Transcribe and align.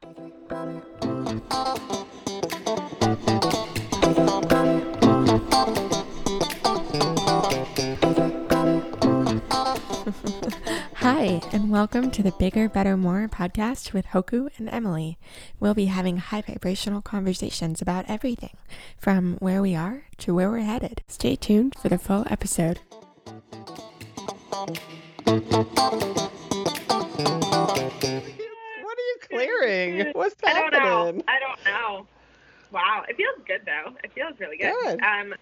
Hi, 0.02 0.06
and 11.52 11.70
welcome 11.70 12.10
to 12.12 12.22
the 12.22 12.32
Bigger, 12.38 12.70
Better, 12.70 12.96
More 12.96 13.28
podcast 13.28 13.92
with 13.92 14.06
Hoku 14.06 14.48
and 14.56 14.70
Emily. 14.70 15.18
We'll 15.58 15.74
be 15.74 15.86
having 15.86 16.16
high 16.16 16.40
vibrational 16.40 17.02
conversations 17.02 17.82
about 17.82 18.06
everything 18.08 18.56
from 18.96 19.34
where 19.34 19.60
we 19.60 19.74
are 19.74 20.04
to 20.18 20.34
where 20.34 20.50
we're 20.50 20.60
headed. 20.60 21.02
Stay 21.08 21.36
tuned 21.36 21.74
for 21.78 21.90
the 21.90 21.98
full 21.98 22.24
episode. 22.30 22.80
What 29.30 29.42
are 29.42 29.44
you 29.46 29.50
clearing? 29.58 30.06
What's 30.12 30.36
I 30.46 30.52
don't 30.54 30.72
happening? 30.72 30.72
know. 30.72 31.22
I 31.28 31.38
don't 31.40 31.64
know. 31.64 32.06
Wow, 32.72 33.04
it 33.08 33.16
feels 33.16 33.36
good 33.46 33.62
though. 33.66 33.96
It 34.04 34.12
feels 34.14 34.38
really 34.40 34.58
good. 34.58 34.76
Good. 34.84 35.00
Um, 35.02 35.34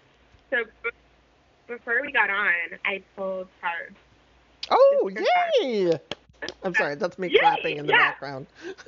so 0.49 0.65
b- 0.83 0.89
before 1.67 2.01
we 2.01 2.11
got 2.11 2.29
on, 2.29 2.53
I 2.85 3.03
pulled 3.15 3.49
cards. 3.61 3.95
Oh, 4.69 5.09
yay! 5.15 5.99
I'm 6.63 6.75
sorry, 6.75 6.95
that's 6.95 7.17
me 7.19 7.29
Yay, 7.29 7.39
clapping 7.39 7.77
in 7.77 7.87
the 7.87 7.93
yeah. 7.93 7.97
background. 7.97 8.47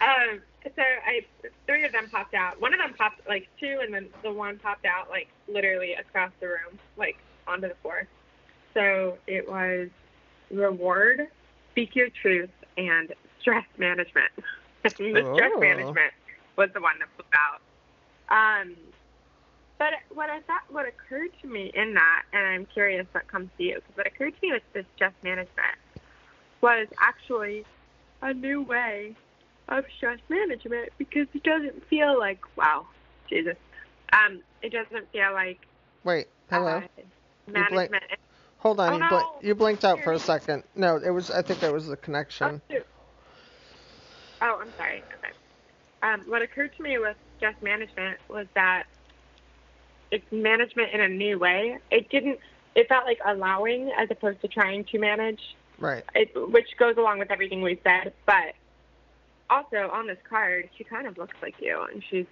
Um, 0.00 0.40
so 0.64 0.82
I 0.82 1.26
three 1.66 1.84
of 1.84 1.92
them 1.92 2.08
popped 2.10 2.34
out. 2.34 2.60
One 2.60 2.72
of 2.72 2.80
them 2.80 2.94
popped 2.94 3.20
like 3.28 3.48
two, 3.60 3.80
and 3.82 3.92
then 3.92 4.08
the 4.22 4.32
one 4.32 4.58
popped 4.58 4.86
out 4.86 5.10
like 5.10 5.28
literally 5.48 5.94
across 5.94 6.32
the 6.40 6.48
room, 6.48 6.78
like 6.96 7.16
onto 7.46 7.68
the 7.68 7.74
floor. 7.82 8.08
So 8.74 9.18
it 9.26 9.48
was 9.48 9.88
reward, 10.50 11.28
speak 11.80 11.96
your 11.96 12.08
truth, 12.22 12.50
and 12.76 13.12
stress 13.40 13.64
management. 13.78 14.30
the 14.82 14.90
stress 14.90 15.52
Oh. 15.56 15.60
management 15.60 16.12
was 16.56 16.68
the 16.74 16.80
one 16.80 16.98
that 16.98 17.08
flew 17.16 17.24
out. 17.34 17.60
Um, 18.30 18.74
but 19.78 19.88
what 20.14 20.28
I 20.28 20.40
thought, 20.42 20.62
what 20.68 20.86
occurred 20.86 21.30
to 21.40 21.48
me 21.48 21.70
in 21.74 21.94
that, 21.94 22.22
and 22.32 22.46
I'm 22.46 22.66
curious 22.66 23.06
what 23.12 23.26
comes 23.28 23.48
to 23.56 23.64
you, 23.64 23.76
because 23.76 23.96
what 23.96 24.06
occurred 24.06 24.34
to 24.40 24.46
me 24.46 24.52
with 24.52 24.62
this 24.74 24.84
stress 24.94 25.14
management 25.22 25.78
was 26.60 26.86
actually 27.00 27.64
a 28.20 28.34
new 28.34 28.60
way 28.62 29.16
of 29.68 29.84
stress 29.96 30.18
management 30.28 30.90
because 30.98 31.28
it 31.32 31.42
doesn't 31.42 31.86
feel 31.88 32.18
like 32.18 32.40
wow, 32.56 32.86
Jesus. 33.28 33.56
Um, 34.12 34.42
it 34.60 34.72
doesn't 34.72 35.10
feel 35.12 35.32
like 35.32 35.60
Wait, 36.04 36.28
hello? 36.50 36.82
uh, 36.84 37.02
management. 37.50 38.04
Hold 38.60 38.78
on, 38.80 38.92
oh, 38.92 38.96
you, 38.96 39.08
blink 39.08 39.10
no. 39.10 39.48
you 39.48 39.54
blinked 39.54 39.84
out 39.84 40.02
for 40.02 40.12
a 40.12 40.18
second. 40.18 40.64
No, 40.74 40.96
it 40.96 41.10
was. 41.10 41.30
I 41.30 41.42
think 41.42 41.60
that 41.60 41.72
was 41.72 41.86
the 41.86 41.92
Oh, 41.92 41.96
connection. 41.96 42.60
shoot. 42.70 42.86
Oh, 44.42 44.58
I'm 44.60 44.72
sorry. 44.76 45.02
Okay. 45.18 45.32
Um, 46.02 46.22
what 46.28 46.42
occurred 46.42 46.74
to 46.76 46.82
me 46.82 46.98
with 46.98 47.16
stress 47.36 47.54
management 47.62 48.18
was 48.28 48.46
that 48.54 48.84
it's 50.10 50.24
management 50.30 50.92
in 50.92 51.00
a 51.00 51.08
new 51.08 51.38
way. 51.38 51.78
It 51.90 52.10
didn't. 52.10 52.38
It 52.74 52.88
felt 52.88 53.04
like 53.04 53.18
allowing 53.24 53.90
as 53.98 54.08
opposed 54.10 54.40
to 54.42 54.48
trying 54.48 54.84
to 54.84 54.98
manage. 54.98 55.40
Right. 55.78 56.04
it, 56.14 56.30
which 56.52 56.76
goes 56.78 56.98
along 56.98 57.20
with 57.20 57.30
everything 57.30 57.62
we 57.62 57.80
said. 57.82 58.12
But 58.26 58.54
also 59.48 59.88
on 59.90 60.06
this 60.06 60.18
card, 60.28 60.68
she 60.76 60.84
kind 60.84 61.06
of 61.06 61.16
looks 61.16 61.36
like 61.40 61.54
you, 61.60 61.86
and 61.90 62.02
she's 62.10 62.26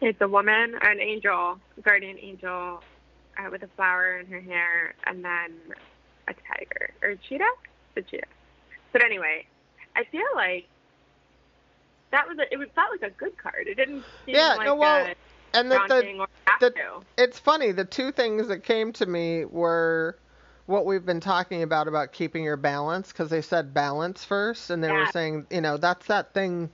it's 0.00 0.20
a 0.20 0.28
woman, 0.28 0.74
an 0.80 1.00
angel, 1.00 1.58
guardian 1.82 2.18
angel, 2.20 2.82
uh, 3.38 3.48
with 3.50 3.62
a 3.62 3.68
flower 3.76 4.18
in 4.18 4.26
her 4.26 4.40
hair, 4.40 4.94
and 5.06 5.24
then 5.24 5.52
a 6.28 6.34
tiger 6.34 6.90
or 7.02 7.10
a 7.10 7.16
cheetah, 7.16 7.44
the 7.94 8.02
cheetah. 8.02 8.26
But 8.92 9.04
anyway, 9.04 9.44
I 9.96 10.04
feel 10.04 10.22
like 10.34 10.66
that 12.10 12.28
was 12.28 12.38
a, 12.38 12.52
it 12.52 12.58
was 12.58 12.68
felt 12.74 12.90
like 12.92 13.10
a 13.10 13.14
good 13.14 13.36
card. 13.36 13.66
It 13.66 13.74
didn't 13.74 14.04
seem 14.24 14.36
Yeah, 14.36 14.54
like 14.56 14.66
no, 14.66 14.76
well, 14.76 15.06
a 15.06 15.14
And 15.54 15.70
the 15.70 15.80
or 15.80 15.88
the- 16.60 17.02
it's 17.16 17.38
funny. 17.38 17.72
The 17.72 17.84
two 17.84 18.12
things 18.12 18.48
that 18.48 18.64
came 18.64 18.92
to 18.94 19.06
me 19.06 19.44
were 19.44 20.18
what 20.66 20.86
we've 20.86 21.04
been 21.04 21.20
talking 21.20 21.62
about 21.62 21.88
about 21.88 22.12
keeping 22.12 22.42
your 22.42 22.56
balance 22.56 23.08
because 23.12 23.30
they 23.30 23.42
said 23.42 23.74
balance 23.74 24.24
first, 24.24 24.70
and 24.70 24.82
they 24.82 24.90
were 24.90 25.06
saying, 25.06 25.46
you 25.50 25.60
know, 25.60 25.76
that's 25.76 26.06
that 26.06 26.32
thing 26.34 26.70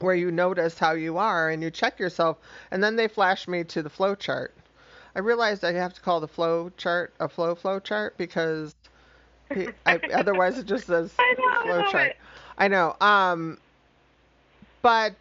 where 0.00 0.14
you 0.14 0.30
notice 0.30 0.78
how 0.78 0.92
you 0.92 1.18
are 1.18 1.48
and 1.50 1.62
you 1.62 1.70
check 1.70 1.98
yourself, 1.98 2.38
and 2.70 2.82
then 2.82 2.96
they 2.96 3.06
flashed 3.08 3.48
me 3.48 3.64
to 3.64 3.82
the 3.82 3.90
flow 3.90 4.14
chart. 4.14 4.54
I 5.14 5.20
realized 5.20 5.64
I 5.64 5.72
have 5.72 5.94
to 5.94 6.00
call 6.00 6.20
the 6.20 6.28
flow 6.28 6.70
chart 6.76 7.12
a 7.20 7.28
flow 7.28 7.54
flow 7.54 7.78
chart 7.80 8.16
because 8.16 8.74
I, 9.86 10.00
otherwise 10.14 10.58
it 10.58 10.66
just 10.66 10.86
says 10.86 11.12
I 11.18 11.34
know, 11.38 11.44
I 11.46 11.62
flow 11.62 11.80
love 11.80 11.92
chart. 11.92 12.06
it. 12.08 12.16
I 12.58 12.68
know. 12.68 12.96
Um, 13.00 13.58
but 14.80 15.14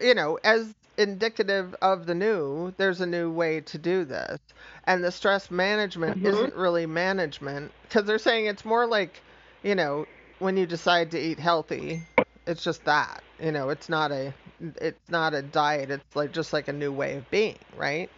you 0.00 0.14
know, 0.14 0.38
as 0.44 0.72
indicative 0.96 1.74
of 1.82 2.06
the 2.06 2.14
new, 2.14 2.72
there's 2.76 3.00
a 3.00 3.06
new 3.06 3.30
way 3.30 3.60
to 3.62 3.78
do 3.78 4.04
this, 4.04 4.38
and 4.84 5.02
the 5.02 5.10
stress 5.10 5.50
management 5.50 6.22
Mhm. 6.22 6.26
isn't 6.26 6.54
really 6.54 6.86
management 6.86 7.72
because 7.82 8.04
they're 8.04 8.18
saying 8.18 8.46
it's 8.46 8.64
more 8.64 8.86
like, 8.86 9.20
you 9.62 9.74
know, 9.74 10.06
when 10.38 10.56
you 10.56 10.66
decide 10.66 11.10
to 11.12 11.18
eat 11.18 11.38
healthy, 11.38 12.02
it's 12.46 12.62
just 12.62 12.84
that. 12.84 13.22
You 13.40 13.52
know, 13.52 13.70
it's 13.70 13.88
not 13.88 14.12
a 14.12 14.32
it's 14.60 15.10
not 15.10 15.34
a 15.34 15.42
diet. 15.42 15.90
It's 15.90 16.16
like 16.16 16.32
just 16.32 16.52
like 16.52 16.68
a 16.68 16.72
new 16.72 16.92
way 16.92 17.16
of 17.16 17.30
being, 17.30 17.58
right? 17.76 18.10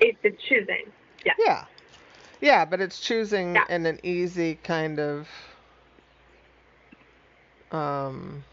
It's 0.00 0.18
the 0.22 0.30
choosing. 0.48 0.92
Yeah. 1.24 1.32
Yeah. 1.38 1.64
Yeah, 2.40 2.64
but 2.64 2.80
it's 2.80 3.00
choosing 3.00 3.54
Yeah. 3.54 3.64
in 3.68 3.86
an 3.86 4.00
easy 4.02 4.56
kind 4.56 4.98
of 4.98 5.28
um 7.70 8.44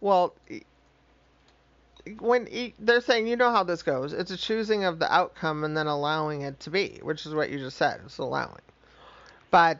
well 0.00 0.34
when 2.18 2.48
e- 2.48 2.74
they're 2.78 3.00
saying 3.00 3.26
you 3.26 3.36
know 3.36 3.50
how 3.50 3.62
this 3.62 3.82
goes 3.82 4.12
it's 4.12 4.30
a 4.30 4.36
choosing 4.36 4.84
of 4.84 4.98
the 4.98 5.12
outcome 5.14 5.62
and 5.64 5.76
then 5.76 5.86
allowing 5.86 6.42
it 6.42 6.58
to 6.60 6.68
be 6.70 6.98
which 7.02 7.24
is 7.26 7.34
what 7.34 7.48
you 7.50 7.58
just 7.58 7.76
said 7.76 8.00
it's 8.04 8.18
allowing 8.18 8.60
but 9.50 9.78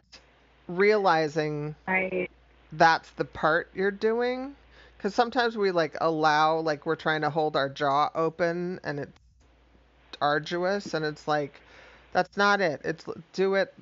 realizing 0.68 1.74
Right. 1.88 2.30
That's 2.76 3.10
the 3.12 3.24
part 3.24 3.70
you're 3.74 3.90
doing. 3.90 4.56
Because 4.96 5.14
sometimes 5.14 5.56
we 5.56 5.70
like 5.70 5.96
allow 6.00 6.58
like 6.60 6.86
we're 6.86 6.96
trying 6.96 7.20
to 7.22 7.30
hold 7.30 7.56
our 7.56 7.68
jaw 7.68 8.10
open 8.14 8.80
and 8.84 8.98
it's 9.00 9.18
arduous 10.20 10.94
and 10.94 11.04
it's 11.04 11.28
like 11.28 11.60
that's 12.12 12.36
not 12.36 12.60
it. 12.60 12.80
It's 12.84 13.04
do 13.32 13.54
it 13.54 13.74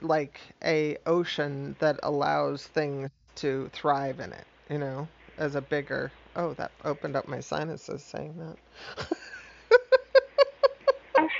like 0.00 0.40
a 0.64 0.96
ocean 1.06 1.76
that 1.80 1.98
allows 2.02 2.66
things 2.66 3.10
to 3.36 3.68
thrive 3.72 4.20
in 4.20 4.32
it 4.32 4.46
you 4.70 4.78
know 4.78 5.08
as 5.38 5.54
a 5.56 5.60
bigger 5.60 6.12
oh 6.36 6.54
that 6.54 6.70
opened 6.84 7.16
up 7.16 7.28
my 7.28 7.40
sinuses 7.40 8.02
saying 8.02 8.34
that 8.38 9.08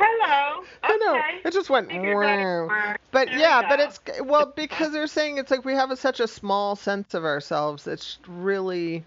hello. 0.00 0.64
Okay. 0.84 1.40
it 1.44 1.52
just 1.52 1.70
went 1.70 1.88
"Wow." 1.92 2.96
But 3.12 3.28
There 3.28 3.38
yeah, 3.38 3.68
but 3.68 3.80
it's 3.80 4.00
well 4.22 4.52
because 4.54 4.92
they're 4.92 5.06
saying 5.06 5.38
it's 5.38 5.50
like 5.50 5.64
we 5.64 5.74
have 5.74 5.90
a, 5.90 5.96
such 5.96 6.20
a 6.20 6.28
small 6.28 6.76
sense 6.76 7.14
of 7.14 7.24
ourselves. 7.24 7.86
It's 7.86 8.18
really 8.26 9.04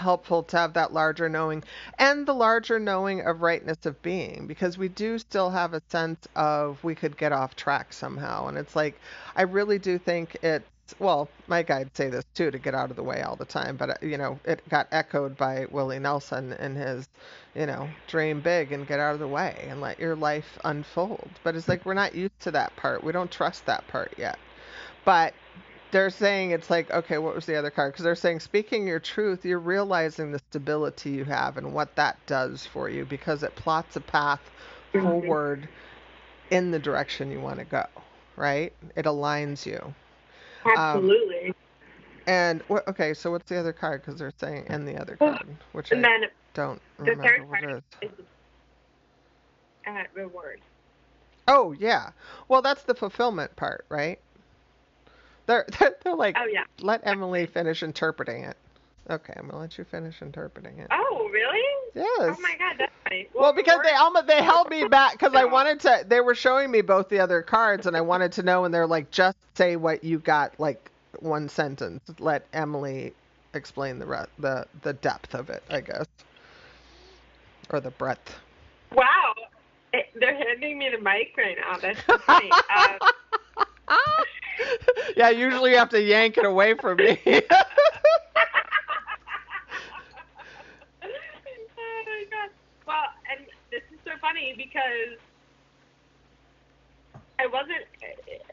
helpful 0.00 0.42
to 0.42 0.56
have 0.56 0.72
that 0.72 0.92
larger 0.92 1.28
knowing 1.28 1.62
and 1.98 2.26
the 2.26 2.32
larger 2.32 2.78
knowing 2.78 3.20
of 3.20 3.42
rightness 3.42 3.84
of 3.84 4.00
being 4.02 4.46
because 4.46 4.78
we 4.78 4.88
do 4.88 5.18
still 5.18 5.50
have 5.50 5.74
a 5.74 5.82
sense 5.90 6.26
of 6.36 6.82
we 6.82 6.94
could 6.94 7.16
get 7.18 7.32
off 7.32 7.54
track 7.54 7.92
somehow 7.92 8.46
and 8.46 8.56
it's 8.56 8.74
like 8.74 8.98
I 9.36 9.42
really 9.42 9.78
do 9.78 9.98
think 9.98 10.36
it's 10.42 10.66
well 10.98 11.28
Mike, 11.46 11.70
I'd 11.70 11.96
say 11.96 12.08
this 12.08 12.24
too 12.34 12.50
to 12.50 12.58
get 12.58 12.74
out 12.74 12.90
of 12.90 12.96
the 12.96 13.02
way 13.02 13.22
all 13.22 13.36
the 13.36 13.44
time 13.44 13.76
but 13.76 13.90
uh, 13.90 13.94
you 14.02 14.18
know 14.18 14.38
it 14.44 14.66
got 14.68 14.88
echoed 14.92 15.36
by 15.36 15.66
Willie 15.70 15.98
Nelson 15.98 16.52
in 16.54 16.74
his 16.74 17.08
you 17.54 17.66
know 17.66 17.88
dream 18.06 18.40
big 18.40 18.72
and 18.72 18.86
get 18.86 19.00
out 19.00 19.14
of 19.14 19.20
the 19.20 19.28
way 19.28 19.66
and 19.68 19.80
let 19.80 19.98
your 19.98 20.16
life 20.16 20.58
unfold. 20.64 21.28
But 21.42 21.56
it's 21.56 21.68
like 21.68 21.84
we're 21.86 21.94
not 21.94 22.14
used 22.14 22.40
to 22.40 22.50
that 22.52 22.74
part. 22.76 23.04
We 23.04 23.12
don't 23.12 23.30
trust 23.30 23.66
that 23.66 23.86
part 23.88 24.14
yet. 24.18 24.38
But 25.04 25.34
they're 25.90 26.10
saying 26.10 26.52
it's 26.52 26.70
like 26.70 26.90
okay 26.90 27.18
what 27.18 27.34
was 27.34 27.46
the 27.46 27.56
other 27.56 27.70
card? 27.70 27.92
Because 27.92 28.04
they're 28.04 28.14
saying 28.14 28.40
speaking 28.40 28.86
your 28.86 29.00
truth 29.00 29.44
you're 29.44 29.58
realizing 29.58 30.32
the 30.32 30.40
stability 30.50 31.10
you 31.10 31.24
have 31.24 31.56
and 31.56 31.74
what 31.74 31.96
that 31.96 32.18
does 32.26 32.66
for 32.66 32.88
you 32.88 33.04
because 33.04 33.42
it 33.42 33.54
plots 33.56 33.96
a 33.96 34.00
path 34.00 34.40
forward 34.92 35.68
in 36.50 36.70
the 36.70 36.78
direction 36.78 37.30
you 37.30 37.40
want 37.40 37.58
to 37.58 37.64
go 37.64 37.86
right? 38.36 38.72
It 38.96 39.04
aligns 39.04 39.66
you 39.66 39.94
Absolutely. 40.66 41.52
and 42.26 42.62
what 42.68 42.86
okay 42.88 43.14
so 43.14 43.30
what's 43.30 43.48
the 43.48 43.58
other 43.58 43.72
card 43.72 44.00
because 44.02 44.18
they're 44.18 44.32
saying 44.38 44.64
and 44.68 44.86
the 44.86 44.96
other 45.00 45.16
card 45.18 45.56
which 45.72 45.90
and 45.92 46.04
i 46.06 46.10
then 46.20 46.28
don't 46.54 46.80
the 46.98 47.04
remember 47.04 47.22
third 47.22 47.48
what 47.48 47.60
card 47.60 47.82
it 48.02 48.02
is 48.02 48.10
is 48.20 48.26
uh, 49.86 50.02
reward. 50.14 50.60
oh 51.48 51.72
yeah 51.72 52.10
well 52.48 52.62
that's 52.62 52.82
the 52.84 52.94
fulfillment 52.94 53.54
part 53.56 53.84
right 53.90 54.18
they're 55.46 55.66
they're, 55.78 55.96
they're 56.04 56.14
like 56.14 56.36
Oh 56.38 56.46
yeah. 56.50 56.64
let 56.82 57.00
emily 57.06 57.46
finish 57.46 57.82
interpreting 57.82 58.44
it 58.44 58.56
okay 59.08 59.32
i'm 59.36 59.46
gonna 59.48 59.58
let 59.60 59.78
you 59.78 59.84
finish 59.84 60.20
interpreting 60.22 60.78
it 60.78 60.88
Oh 60.92 61.28
really? 61.32 61.62
yes 61.94 62.36
Oh 62.36 62.36
my 62.40 62.54
god, 62.58 62.89
Well, 63.34 63.52
because 63.52 63.80
they 63.82 63.92
almost 63.92 64.26
they 64.26 64.42
held 64.42 64.70
me 64.70 64.86
back 64.86 65.12
because 65.12 65.34
I 65.34 65.44
wanted 65.46 65.80
to. 65.80 66.04
They 66.06 66.20
were 66.20 66.34
showing 66.34 66.70
me 66.70 66.80
both 66.82 67.08
the 67.08 67.20
other 67.20 67.42
cards, 67.42 67.86
and 67.86 67.96
I 67.96 68.00
wanted 68.00 68.32
to 68.32 68.42
know. 68.42 68.64
And 68.64 68.72
they're 68.72 68.86
like, 68.86 69.10
just 69.10 69.36
say 69.54 69.76
what 69.76 70.04
you 70.04 70.18
got, 70.18 70.58
like 70.58 70.90
one 71.20 71.48
sentence. 71.48 72.02
Let 72.18 72.46
Emily 72.52 73.12
explain 73.54 73.98
the 73.98 74.06
re- 74.06 74.26
the 74.38 74.66
the 74.82 74.92
depth 74.92 75.34
of 75.34 75.50
it, 75.50 75.62
I 75.70 75.80
guess, 75.80 76.06
or 77.70 77.80
the 77.80 77.90
breadth. 77.90 78.36
Wow. 78.92 79.34
They're 80.14 80.36
handing 80.36 80.78
me 80.78 80.88
the 80.90 80.98
mic 81.02 81.34
right 81.36 81.56
now. 81.58 81.76
That's 81.78 81.98
so 82.06 82.18
funny. 82.18 82.50
um, 83.88 83.96
yeah, 85.16 85.30
usually 85.30 85.72
you 85.72 85.76
have 85.78 85.88
to 85.90 86.00
yank 86.02 86.36
it 86.38 86.44
away 86.44 86.74
from 86.74 86.96
me. 86.98 87.18
oh 87.26 87.40
my 92.06 92.24
god. 92.30 92.50
Well, 92.86 93.04
and 93.30 93.46
this 93.70 93.82
is 93.92 93.98
so 94.04 94.12
funny 94.20 94.54
because 94.56 95.18
I 97.38 97.46
wasn't. 97.46 97.84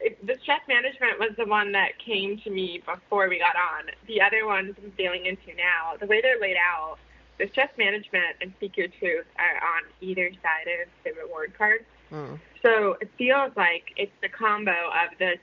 it- 0.01 0.25
The 0.25 0.38
stress 0.42 0.62
management 0.68 1.19
was 1.19 1.26
the 1.38 1.45
one 1.45 1.72
that 1.72 1.98
came 2.04 2.38
to 2.39 2.50
me 2.50 2.81
before 2.86 3.30
we 3.30 3.39
got 3.39 3.56
on. 3.56 3.86
The 4.07 4.22
other 4.22 4.45
ones 4.45 4.75
I'm 4.84 4.92
feeling 4.92 5.25
into 5.25 5.56
now. 5.56 5.95
The 6.00 6.07
way 6.07 6.22
they're 6.22 6.39
laid 6.39 6.57
out, 6.57 6.98
the 7.38 7.48
stress 7.50 7.69
management 7.78 8.36
and 8.42 8.51
speak 8.57 8.75
your 8.78 8.88
truth 8.88 9.25
are 9.38 9.56
on 9.75 9.84
either 10.01 10.31
side 10.42 10.68
of 10.81 10.89
the 11.04 11.19
reward 11.22 11.54
card. 11.57 11.86
Hmm. 12.10 12.36
So 12.63 12.98
it 13.00 13.10
feels 13.18 13.51
like 13.56 13.94
it's 13.95 14.12
the 14.22 14.30
combo 14.30 14.72
of 14.72 15.18
this 15.19 15.38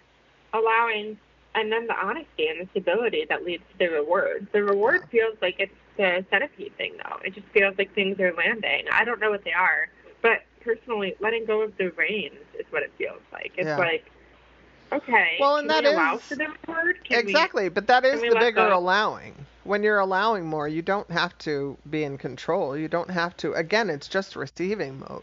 allowing 0.53 1.19
and 1.55 1.71
then 1.71 1.87
the 1.87 1.95
honesty 1.95 2.49
and 2.49 2.61
the 2.61 2.69
stability 2.73 3.27
that 3.29 3.45
leads 3.45 3.63
to 3.73 3.79
the 3.79 3.89
reward. 3.93 4.49
The 4.53 4.65
reward 4.65 5.05
feels 5.11 5.37
like 5.41 5.57
it's 5.59 5.73
the 5.97 6.25
centipede 6.31 6.77
thing 6.77 6.95
though. 7.03 7.19
It 7.25 7.35
just 7.35 7.47
feels 7.49 7.79
like 7.79 7.95
things 7.95 8.19
are 8.19 8.35
landing. 8.35 8.87
I 8.91 9.05
don't 9.05 9.21
know 9.21 9.31
what 9.31 9.45
they 9.45 9.53
are, 9.53 9.89
but 10.21 10.43
personally, 10.63 11.15
letting 11.21 11.45
go 11.45 11.61
of 11.61 11.77
the 11.77 11.91
reins 11.91 12.35
is 12.59 12.67
what 12.71 12.83
it 12.83 12.91
feels 12.99 13.21
like. 13.33 13.53
It's 13.57 13.67
Yeah. 13.67 13.77
like, 13.77 14.11
okay, 14.95 15.37
Well, 15.41 15.57
and 15.57 15.69
can 15.69 15.83
that 15.83 15.89
we 15.91 15.95
allow 15.97 16.17
is- 16.17 16.23
for 16.23 16.37
the 16.37 16.47
reward? 16.67 16.97
Can 17.05 17.17
we- 17.27 17.33
exactly, 17.33 17.69
but 17.69 17.87
that 17.89 18.05
is 18.05 18.21
the 18.21 18.35
bigger 18.35 18.69
go? 18.69 18.77
allowing. 18.79 19.35
When 19.65 19.83
you're 19.83 19.99
allowing 19.99 20.47
more, 20.47 20.69
you 20.69 20.83
don't 20.83 21.11
have 21.11 21.37
to 21.39 21.77
be 21.89 22.05
in 22.05 22.19
control. 22.19 22.77
You 22.77 22.89
don't 22.89 23.11
have 23.11 23.37
to. 23.39 23.55
Again, 23.55 23.89
it's 23.91 24.09
just 24.09 24.37
receiving 24.37 25.01
mode. 25.01 25.23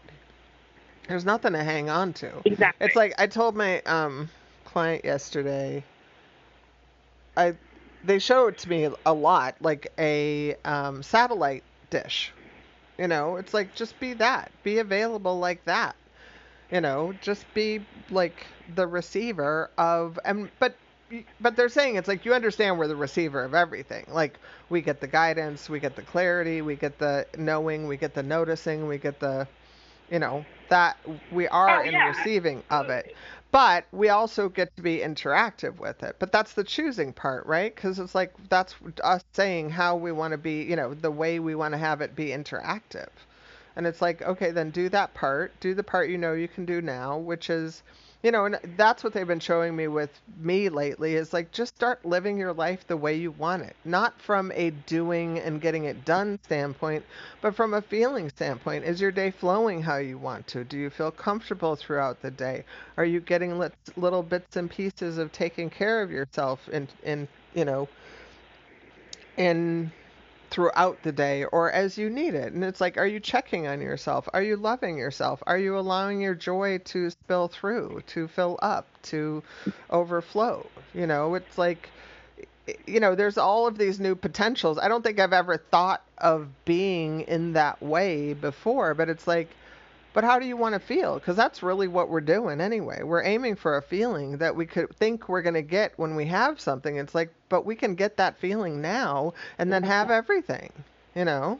There's 1.08 1.24
nothing 1.24 1.52
to 1.52 1.62
hang 1.62 1.90
on 1.90 2.12
to. 2.14 2.32
exactly. 2.44 2.86
It's 2.86 2.96
like 2.96 3.14
I 3.18 3.26
told 3.26 3.54
my 3.56 3.80
um 3.82 4.28
client 4.64 5.04
yesterday. 5.04 5.84
I 7.36 7.54
they 8.04 8.18
show 8.18 8.48
it 8.48 8.58
to 8.58 8.68
me 8.68 8.88
a 9.06 9.12
lot, 9.14 9.54
like 9.60 9.92
a 9.98 10.56
um, 10.64 11.02
satellite 11.02 11.62
dish. 11.90 12.32
You 12.98 13.08
know, 13.08 13.36
it's 13.36 13.54
like 13.54 13.74
just 13.74 13.98
be 14.00 14.12
that, 14.14 14.50
be 14.64 14.78
available 14.78 15.38
like 15.38 15.64
that. 15.66 15.94
You 16.72 16.80
know, 16.80 17.12
just 17.20 17.52
be 17.54 17.80
like 18.10 18.46
the 18.74 18.86
receiver 18.88 19.70
of 19.78 20.18
and 20.24 20.50
but 20.58 20.76
but 21.40 21.56
they're 21.56 21.68
saying 21.68 21.96
it's 21.96 22.08
like 22.08 22.24
you 22.24 22.34
understand 22.34 22.78
we're 22.78 22.88
the 22.88 22.96
receiver 22.96 23.44
of 23.44 23.54
everything. 23.54 24.06
Like 24.08 24.38
we 24.70 24.80
get 24.82 25.00
the 25.00 25.06
guidance, 25.06 25.68
we 25.70 25.80
get 25.80 25.96
the 25.96 26.02
clarity, 26.02 26.62
we 26.62 26.76
get 26.76 26.98
the 26.98 27.26
knowing, 27.38 27.86
we 27.86 27.96
get 27.98 28.14
the 28.14 28.22
noticing, 28.24 28.88
we 28.88 28.98
get 28.98 29.20
the 29.20 29.46
you 30.10 30.18
know 30.18 30.46
that 30.68 30.98
we 31.30 31.48
are 31.48 31.80
Oh, 31.80 31.84
in 31.84 31.94
yeah, 31.94 32.06
receiving 32.08 32.64
of 32.70 32.90
it. 32.90 33.14
but 33.50 33.86
we 33.92 34.08
also 34.08 34.48
get 34.48 34.74
to 34.76 34.82
be 34.82 34.98
interactive 34.98 35.78
with 35.78 36.02
it. 36.02 36.16
But 36.18 36.32
that's 36.32 36.54
the 36.54 36.64
choosing 36.64 37.12
part 37.12 37.46
right? 37.46 37.74
Because 37.74 37.98
it's 37.98 38.14
like 38.14 38.32
that's 38.48 38.74
us 39.04 39.22
saying 39.34 39.70
how 39.70 39.96
we 39.96 40.12
want 40.12 40.32
to 40.32 40.38
be 40.38 40.62
you 40.62 40.76
know 40.76 40.94
the 40.94 41.10
way 41.10 41.38
we 41.40 41.54
want 41.54 41.72
to 41.74 41.78
have 41.78 42.00
it 42.00 42.16
be 42.16 42.28
interactive 42.28 43.08
and 43.76 43.86
it's 43.86 44.02
like 44.02 44.22
okay 44.22 44.50
then 44.50 44.70
do 44.70 44.88
that 44.88 45.14
part. 45.14 45.52
Do 45.60 45.74
the 45.74 45.82
part 45.82 46.08
you 46.08 46.18
know 46.18 46.32
you 46.32 46.48
can 46.48 46.64
do 46.64 46.80
now 46.80 47.16
which 47.16 47.50
is 47.50 47.82
you 48.22 48.30
know 48.30 48.44
and 48.44 48.58
that's 48.76 49.02
what 49.02 49.12
they've 49.12 49.26
been 49.26 49.40
showing 49.40 49.74
me 49.74 49.88
with 49.88 50.10
me 50.40 50.68
lately 50.68 51.14
is 51.14 51.32
like 51.32 51.50
just 51.50 51.74
start 51.74 52.04
living 52.04 52.38
your 52.38 52.52
life 52.52 52.86
the 52.86 52.96
way 52.96 53.14
you 53.14 53.30
want 53.32 53.62
it. 53.62 53.76
Not 53.84 54.20
from 54.20 54.52
a 54.54 54.70
doing 54.70 55.38
and 55.38 55.60
getting 55.60 55.84
it 55.84 56.04
done 56.04 56.38
standpoint 56.44 57.04
but 57.40 57.54
from 57.54 57.74
a 57.74 57.82
feeling 57.82 58.28
standpoint. 58.28 58.84
Is 58.84 59.00
your 59.00 59.12
day 59.12 59.30
flowing 59.30 59.82
how 59.82 59.96
you 59.96 60.18
want 60.18 60.46
to? 60.48 60.64
Do 60.64 60.78
you 60.78 60.90
feel 60.90 61.10
comfortable 61.10 61.76
throughout 61.76 62.22
the 62.22 62.30
day? 62.30 62.64
Are 62.96 63.04
you 63.04 63.20
getting 63.20 63.58
little 63.96 64.22
bits 64.22 64.56
and 64.56 64.70
pieces 64.70 65.18
of 65.18 65.32
taking 65.32 65.70
care 65.70 66.02
of 66.02 66.10
yourself 66.10 66.68
in 66.68 66.88
in 67.02 67.28
you 67.54 67.64
know 67.64 67.88
in 69.36 69.90
throughout 70.52 71.02
the 71.02 71.10
day 71.10 71.44
or 71.44 71.72
as 71.72 71.96
you 71.96 72.10
need 72.10 72.34
it. 72.34 72.52
And 72.52 72.62
it's 72.62 72.80
like, 72.80 72.98
are 72.98 73.06
you 73.06 73.18
checking 73.18 73.66
on 73.66 73.80
yourself? 73.80 74.28
Are 74.32 74.42
you 74.42 74.56
loving 74.56 74.98
yourself? 74.98 75.42
Are 75.46 75.58
you 75.58 75.78
allowing 75.78 76.20
your 76.20 76.34
joy 76.34 76.78
to 76.78 77.10
spill 77.10 77.48
through, 77.48 78.02
to 78.08 78.28
fill 78.28 78.58
up, 78.60 78.86
to 79.04 79.42
overflow? 79.90 80.66
You 80.92 81.06
know, 81.06 81.34
it's 81.34 81.56
like, 81.56 81.88
you 82.86 83.00
know, 83.00 83.14
there's 83.14 83.38
all 83.38 83.66
of 83.66 83.78
these 83.78 83.98
new 83.98 84.14
potentials. 84.14 84.78
I 84.78 84.88
don't 84.88 85.02
think 85.02 85.18
I've 85.18 85.32
ever 85.32 85.56
thought 85.56 86.02
of 86.18 86.48
being 86.66 87.22
in 87.22 87.54
that 87.54 87.82
way 87.82 88.34
before, 88.34 88.94
but 88.94 89.08
it's 89.08 89.26
like, 89.26 89.48
but 90.14 90.24
how 90.24 90.38
do 90.38 90.46
you 90.46 90.56
want 90.56 90.74
to 90.74 90.80
feel? 90.80 91.14
Because 91.14 91.36
that's 91.36 91.62
really 91.62 91.88
what 91.88 92.08
we're 92.08 92.20
doing 92.20 92.60
anyway. 92.60 93.02
We're 93.02 93.24
aiming 93.24 93.56
for 93.56 93.76
a 93.76 93.82
feeling 93.82 94.38
that 94.38 94.54
we 94.54 94.66
could 94.66 94.94
think 94.96 95.28
we're 95.28 95.42
going 95.42 95.54
to 95.54 95.62
get 95.62 95.92
when 95.96 96.16
we 96.16 96.26
have 96.26 96.60
something. 96.60 96.96
It's 96.96 97.14
like, 97.14 97.32
but 97.48 97.64
we 97.64 97.74
can 97.74 97.94
get 97.94 98.16
that 98.18 98.38
feeling 98.38 98.80
now 98.80 99.32
and 99.58 99.72
then 99.72 99.82
have 99.82 100.10
everything, 100.10 100.72
you 101.14 101.24
know? 101.24 101.58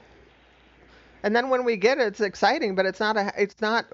And 1.22 1.34
then 1.34 1.49
when 1.49 1.64
we 1.64 1.76
get 1.76 1.99
it, 1.99 2.08
it's 2.08 2.20
exciting, 2.20 2.75
but 2.75 2.84
it's 2.84 3.00
not 3.00 3.16
a, 3.16 3.32
it's 3.38 3.60
not, 3.60 3.87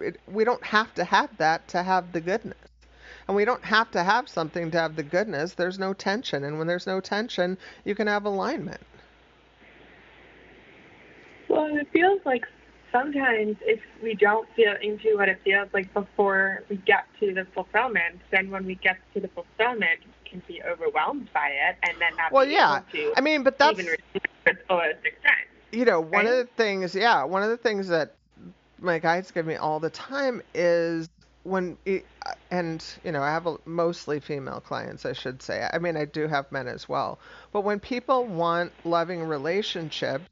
it, 0.00 0.20
we 0.26 0.44
don't 0.44 0.62
have 0.64 0.94
to 0.94 1.04
have 1.04 1.36
that 1.38 1.66
to 1.68 1.82
have 1.82 2.12
the 2.12 2.20
goodness. 2.20 2.56
And 3.26 3.36
we 3.36 3.44
don't 3.44 3.64
have 3.64 3.90
to 3.90 4.02
have 4.02 4.28
something 4.28 4.70
to 4.70 4.78
have 4.78 4.96
the 4.96 5.02
goodness. 5.02 5.52
There's 5.52 5.78
no 5.78 5.92
tension. 5.92 6.44
And 6.44 6.56
when 6.56 6.66
there's 6.66 6.86
no 6.86 7.00
tension, 7.00 7.58
you 7.84 7.94
can 7.94 8.06
have 8.06 8.24
alignment. 8.24 8.80
Well, 11.48 11.66
it 11.76 11.88
feels 11.92 12.20
like 12.24 12.44
sometimes 12.92 13.56
if 13.62 13.80
we 14.02 14.14
don't 14.14 14.48
feel 14.54 14.74
into 14.82 15.16
what 15.16 15.28
it 15.28 15.40
feels 15.44 15.68
like 15.72 15.92
before 15.94 16.62
we 16.68 16.76
get 16.76 17.06
to 17.20 17.32
the 17.34 17.46
fulfillment, 17.54 18.20
then 18.30 18.50
when 18.50 18.64
we 18.66 18.74
get 18.76 18.96
to 19.14 19.20
the 19.20 19.28
fulfillment, 19.28 20.00
we 20.04 20.30
can 20.30 20.42
be 20.46 20.62
overwhelmed 20.62 21.28
by 21.32 21.48
it 21.48 21.76
and 21.82 22.00
then 22.00 22.10
not 22.16 22.32
Well, 22.32 22.46
be 22.46 22.52
yeah. 22.52 22.76
able 22.78 22.86
to 22.92 23.12
I 23.16 23.20
mean, 23.20 23.42
but 23.42 23.58
that's, 23.58 23.78
even 23.78 23.86
receive 23.86 24.00
it 24.14 24.22
to 24.44 24.50
its 24.52 24.60
fullest 24.68 25.04
extent. 25.04 25.48
you 25.72 25.84
know, 25.84 26.00
one 26.00 26.26
of 26.26 26.32
the 26.36 26.48
things, 26.56 26.94
yeah, 26.94 27.24
one 27.24 27.42
of 27.42 27.50
the 27.50 27.56
things 27.56 27.88
that 27.88 28.14
my 28.80 28.98
guides 28.98 29.30
give 29.30 29.46
me 29.46 29.56
all 29.56 29.80
the 29.80 29.90
time 29.90 30.40
is 30.54 31.08
when, 31.44 31.76
it, 31.84 32.04
and 32.50 32.84
you 33.04 33.12
know, 33.12 33.22
I 33.22 33.30
have 33.30 33.46
a, 33.46 33.56
mostly 33.64 34.20
female 34.20 34.60
clients, 34.60 35.04
I 35.06 35.12
should 35.14 35.42
say. 35.42 35.68
I 35.72 35.78
mean, 35.78 35.96
I 35.96 36.04
do 36.04 36.26
have 36.28 36.50
men 36.52 36.68
as 36.68 36.88
well. 36.88 37.18
But 37.52 37.62
when 37.62 37.80
people 37.80 38.24
want 38.26 38.72
loving 38.84 39.22
relationships 39.24 40.24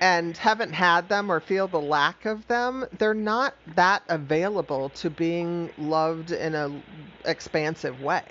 and 0.00 0.36
haven't 0.36 0.72
had 0.72 1.08
them 1.08 1.30
or 1.30 1.40
feel 1.40 1.68
the 1.68 1.80
lack 1.80 2.26
of 2.26 2.46
them, 2.48 2.86
they're 2.98 3.14
not 3.14 3.54
that 3.74 4.02
available 4.08 4.90
to 4.90 5.10
being 5.10 5.70
loved 5.78 6.32
in 6.32 6.54
a 6.54 6.70
expansive 7.24 8.02
way. 8.02 8.24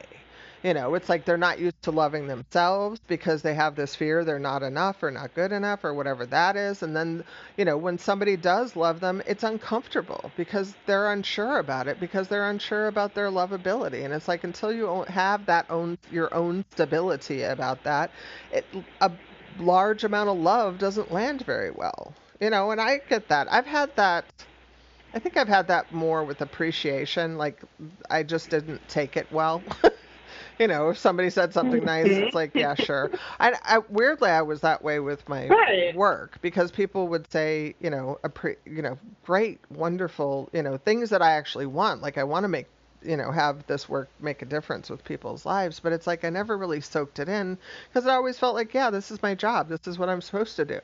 You 0.63 0.73
know, 0.73 0.95
it's 0.95 1.09
like 1.09 1.25
they're 1.25 1.37
not 1.37 1.59
used 1.59 1.83
to 1.83 1.91
loving 1.91 2.25
themselves 2.25 2.99
because 3.07 3.43
they 3.43 3.53
have 3.53 3.75
this 3.75 3.95
fear 3.95 4.23
they're 4.23 4.39
not 4.39 4.63
enough 4.63 5.03
or 5.03 5.11
not 5.11 5.35
good 5.35 5.51
enough 5.51 5.83
or 5.83 5.93
whatever 5.93 6.25
that 6.25 6.55
is. 6.55 6.81
And 6.81 6.95
then, 6.95 7.23
you 7.55 7.65
know, 7.65 7.77
when 7.77 7.99
somebody 7.99 8.35
does 8.35 8.75
love 8.75 8.99
them, 8.99 9.21
it's 9.27 9.43
uncomfortable 9.43 10.31
because 10.35 10.73
they're 10.87 11.11
unsure 11.11 11.59
about 11.59 11.87
it 11.87 11.99
because 11.99 12.29
they're 12.29 12.49
unsure 12.49 12.87
about 12.87 13.13
their 13.13 13.29
lovability. 13.29 14.05
And 14.05 14.11
it's 14.11 14.27
like 14.27 14.43
until 14.43 14.73
you 14.73 15.03
have 15.07 15.45
that 15.45 15.69
own 15.69 15.99
your 16.11 16.33
own 16.33 16.65
stability 16.71 17.43
about 17.43 17.83
that, 17.83 18.09
it 18.51 18.65
a 19.01 19.11
large 19.59 20.03
amount 20.03 20.29
of 20.29 20.37
love 20.37 20.77
doesn't 20.77 21.11
land 21.11 21.43
very 21.45 21.71
well. 21.71 22.13
You 22.39 22.49
know, 22.49 22.71
and 22.71 22.81
I 22.81 22.99
get 23.09 23.29
that. 23.29 23.51
I've 23.51 23.65
had 23.65 23.95
that 23.95 24.25
I 25.15 25.19
think 25.19 25.37
I've 25.37 25.47
had 25.47 25.69
that 25.69 25.93
more 25.93 26.25
with 26.25 26.41
appreciation. 26.41 27.37
Like 27.37 27.61
I 28.09 28.21
just 28.23 28.49
didn't 28.49 28.85
take 28.89 29.15
it 29.15 29.31
well. 29.31 29.63
you 30.59 30.67
know, 30.67 30.89
if 30.89 30.97
somebody 30.97 31.29
said 31.29 31.53
something 31.53 31.79
mm-hmm. 31.79 31.85
nice, 31.85 32.07
it's 32.07 32.35
like, 32.35 32.51
yeah, 32.53 32.75
sure. 32.75 33.11
I, 33.39 33.53
I 33.63 33.77
weirdly 33.89 34.29
I 34.29 34.41
was 34.41 34.59
that 34.61 34.83
way 34.83 34.99
with 34.99 35.27
my 35.29 35.47
Right. 35.47 35.95
work 35.95 36.37
because 36.41 36.69
people 36.69 37.07
would 37.07 37.31
say, 37.31 37.75
you 37.79 37.89
know, 37.89 38.19
appre- 38.25 38.57
you 38.65 38.81
know, 38.81 38.97
great, 39.23 39.61
wonderful, 39.69 40.49
you 40.51 40.61
know, 40.61 40.75
things 40.75 41.09
that 41.11 41.21
I 41.21 41.31
actually 41.31 41.67
want. 41.67 42.01
Like 42.01 42.17
I 42.17 42.25
want 42.25 42.43
to 42.43 42.49
make 42.49 42.67
you 43.05 43.17
know 43.17 43.31
have 43.31 43.65
this 43.67 43.87
work 43.89 44.09
make 44.19 44.41
a 44.41 44.45
difference 44.45 44.89
with 44.89 45.03
people's 45.03 45.45
lives 45.45 45.79
but 45.79 45.93
it's 45.93 46.07
like 46.07 46.25
i 46.25 46.29
never 46.29 46.57
really 46.57 46.81
soaked 46.81 47.19
it 47.19 47.29
in 47.29 47.57
because 47.89 48.07
i 48.07 48.13
always 48.15 48.37
felt 48.39 48.55
like 48.55 48.73
yeah 48.73 48.89
this 48.89 49.11
is 49.11 49.21
my 49.23 49.35
job 49.35 49.69
this 49.69 49.87
is 49.87 49.99
what 49.99 50.09
i'm 50.09 50.21
supposed 50.21 50.55
to 50.55 50.65
do 50.65 50.79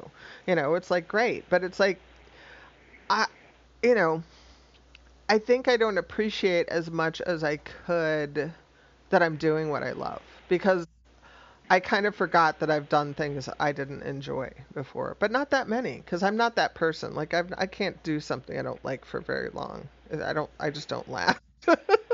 you 0.48 0.56
know 0.56 0.76
it's 0.76 0.92
like 0.92 1.08
great 1.08 1.44
but 1.50 1.64
it's 1.64 1.80
like 1.80 2.00
i 3.10 3.26
you 3.84 3.96
know 3.96 4.24
i 5.30 5.38
think 5.40 5.68
i 5.68 5.78
don't 5.78 5.98
appreciate 5.98 6.68
as 6.70 6.90
much 6.92 7.22
as 7.22 7.44
i 7.44 7.58
could 7.58 8.52
that 9.10 9.24
i'm 9.24 9.36
doing 9.38 9.70
what 9.70 9.84
i 9.84 9.92
love 9.92 10.22
because 10.50 10.88
I 11.72 11.82
kind 11.82 12.06
of 12.06 12.16
forgot 12.16 12.60
that 12.60 12.70
I've 12.72 12.90
done 12.90 13.14
things 13.14 13.50
I 13.60 13.72
didn't 13.74 14.04
enjoy 14.04 14.52
before, 14.74 15.18
but 15.20 15.32
not 15.32 15.52
that 15.52 15.68
many 15.68 15.98
because 15.98 16.24
I'm 16.24 16.38
not 16.38 16.56
that 16.58 16.76
person. 16.76 17.16
Like 17.16 17.34
I've, 17.34 17.54
I 17.58 17.66
can't 17.68 18.02
do 18.04 18.20
something 18.20 18.60
I 18.60 18.64
don't 18.64 18.86
like 18.86 19.06
for 19.06 19.22
very 19.22 19.50
long. 19.54 19.90
I 20.24 20.34
don't. 20.34 20.50
I 20.60 20.70
just 20.72 20.90
don't 20.90 21.10
laugh. 21.10 21.42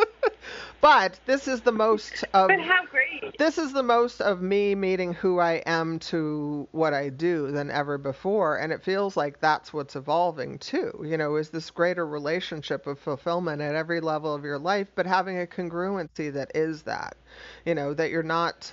but 0.81 1.19
this 1.25 1.47
is 1.47 1.61
the 1.61 1.71
most 1.71 2.23
of. 2.33 2.47
But 2.47 2.59
how 2.59 2.85
great! 2.85 3.37
This 3.37 3.57
is 3.57 3.73
the 3.73 3.83
most 3.83 4.21
of 4.21 4.41
me 4.41 4.75
meeting 4.75 5.13
who 5.13 5.39
I 5.39 5.63
am 5.65 5.99
to 5.99 6.67
what 6.71 6.93
I 6.93 7.09
do 7.09 7.51
than 7.51 7.71
ever 7.71 7.97
before, 7.97 8.57
and 8.57 8.71
it 8.71 8.83
feels 8.83 9.17
like 9.17 9.39
that's 9.39 9.73
what's 9.73 9.95
evolving 9.95 10.59
too. 10.59 11.03
You 11.05 11.17
know, 11.17 11.35
is 11.35 11.49
this 11.49 11.69
greater 11.71 12.05
relationship 12.05 12.87
of 12.87 12.99
fulfillment 12.99 13.61
at 13.61 13.75
every 13.75 14.01
level 14.01 14.33
of 14.33 14.43
your 14.43 14.59
life, 14.59 14.87
but 14.95 15.05
having 15.05 15.39
a 15.39 15.45
congruency 15.45 16.31
that 16.33 16.51
is 16.55 16.83
that. 16.83 17.17
You 17.65 17.75
know, 17.75 17.93
that 17.93 18.09
you're 18.09 18.23
not 18.23 18.71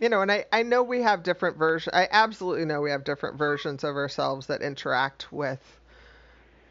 you 0.00 0.08
know, 0.08 0.20
and 0.22 0.30
I, 0.30 0.44
I 0.52 0.62
know 0.62 0.82
we 0.82 1.02
have 1.02 1.22
different 1.22 1.56
versions. 1.56 1.94
I 1.94 2.08
absolutely 2.10 2.64
know 2.64 2.82
we 2.82 2.90
have 2.90 3.04
different 3.04 3.36
versions 3.38 3.82
of 3.82 3.96
ourselves 3.96 4.46
that 4.46 4.60
interact 4.62 5.32
with, 5.32 5.80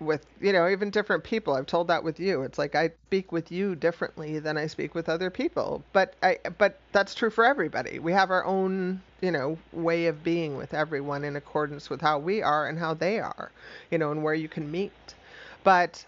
with 0.05 0.25
you 0.39 0.53
know, 0.53 0.67
even 0.69 0.89
different 0.89 1.24
people. 1.24 1.53
I've 1.53 1.65
told 1.65 1.88
that 1.88 2.03
with 2.03 2.19
you. 2.19 2.43
It's 2.43 2.57
like 2.57 2.75
I 2.75 2.91
speak 3.07 3.31
with 3.31 3.51
you 3.51 3.75
differently 3.75 4.39
than 4.39 4.57
I 4.57 4.67
speak 4.67 4.95
with 4.95 5.09
other 5.09 5.29
people. 5.29 5.83
But 5.93 6.13
I, 6.24 6.39
but 6.57 6.79
that's 6.91 7.15
true 7.15 7.29
for 7.29 7.45
everybody. 7.45 8.00
We 8.00 8.13
have 8.13 8.31
our 8.31 8.45
own, 8.45 9.01
you 9.21 9.31
know, 9.31 9.57
way 9.74 10.07
of 10.07 10.24
being 10.24 10.57
with 10.57 10.74
everyone 10.74 11.24
in 11.24 11.35
accordance 11.35 11.89
with 11.89 12.01
how 12.01 12.19
we 12.19 12.41
are 12.41 12.67
and 12.67 12.77
how 12.79 12.93
they 12.93 13.19
are, 13.19 13.51
you 13.91 13.97
know, 13.97 14.12
and 14.12 14.24
where 14.24 14.33
you 14.33 14.47
can 14.47 14.71
meet. 14.71 15.15
But 15.63 16.05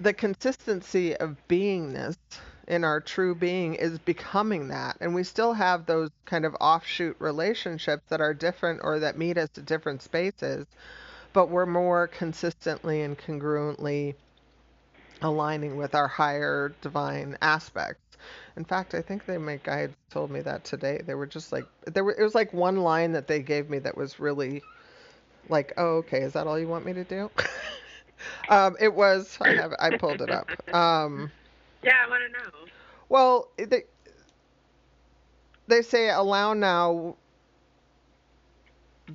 the 0.00 0.12
consistency 0.14 1.14
of 1.16 1.36
beingness 1.48 2.16
in 2.66 2.84
our 2.84 3.00
true 3.00 3.34
being 3.34 3.74
is 3.74 3.98
becoming 3.98 4.68
that. 4.68 4.96
And 5.00 5.14
we 5.14 5.24
still 5.24 5.52
have 5.52 5.84
those 5.84 6.10
kind 6.24 6.44
of 6.44 6.54
offshoot 6.60 7.16
relationships 7.18 8.04
that 8.08 8.20
are 8.20 8.32
different 8.32 8.80
or 8.84 9.00
that 9.00 9.18
meet 9.18 9.36
us 9.36 9.50
at 9.58 9.66
different 9.66 10.02
spaces, 10.02 10.66
but 11.32 11.48
we're 11.48 11.66
more 11.66 12.08
consistently 12.08 13.02
and 13.02 13.18
congruently 13.18 14.14
aligning 15.22 15.76
with 15.76 15.94
our 15.94 16.08
higher 16.08 16.74
divine 16.80 17.36
aspects. 17.42 18.16
In 18.56 18.64
fact, 18.64 18.94
I 18.94 19.02
think 19.02 19.26
they 19.26 19.38
my 19.38 19.56
guides 19.62 19.94
told 20.10 20.30
me 20.30 20.40
that 20.40 20.64
today. 20.64 21.00
They 21.04 21.14
were 21.14 21.26
just 21.26 21.52
like 21.52 21.66
there 21.86 22.04
were 22.04 22.14
it 22.18 22.22
was 22.22 22.34
like 22.34 22.52
one 22.52 22.78
line 22.78 23.12
that 23.12 23.26
they 23.26 23.40
gave 23.40 23.70
me 23.70 23.78
that 23.80 23.96
was 23.96 24.20
really 24.20 24.62
like, 25.48 25.72
"Oh, 25.76 25.96
okay, 25.98 26.20
is 26.20 26.32
that 26.34 26.46
all 26.46 26.58
you 26.58 26.68
want 26.68 26.84
me 26.84 26.92
to 26.94 27.04
do?" 27.04 27.30
um, 28.48 28.76
it 28.80 28.92
was 28.94 29.38
I 29.40 29.52
have 29.52 29.72
I 29.78 29.90
pulled 29.90 30.20
it 30.20 30.30
up. 30.30 30.74
Um, 30.74 31.30
yeah, 31.82 31.96
I 32.04 32.08
want 32.08 32.22
to 32.26 32.32
know. 32.32 32.66
Well, 33.08 33.48
they 33.56 33.84
they 35.66 35.82
say 35.82 36.10
allow 36.10 36.52
now 36.52 37.16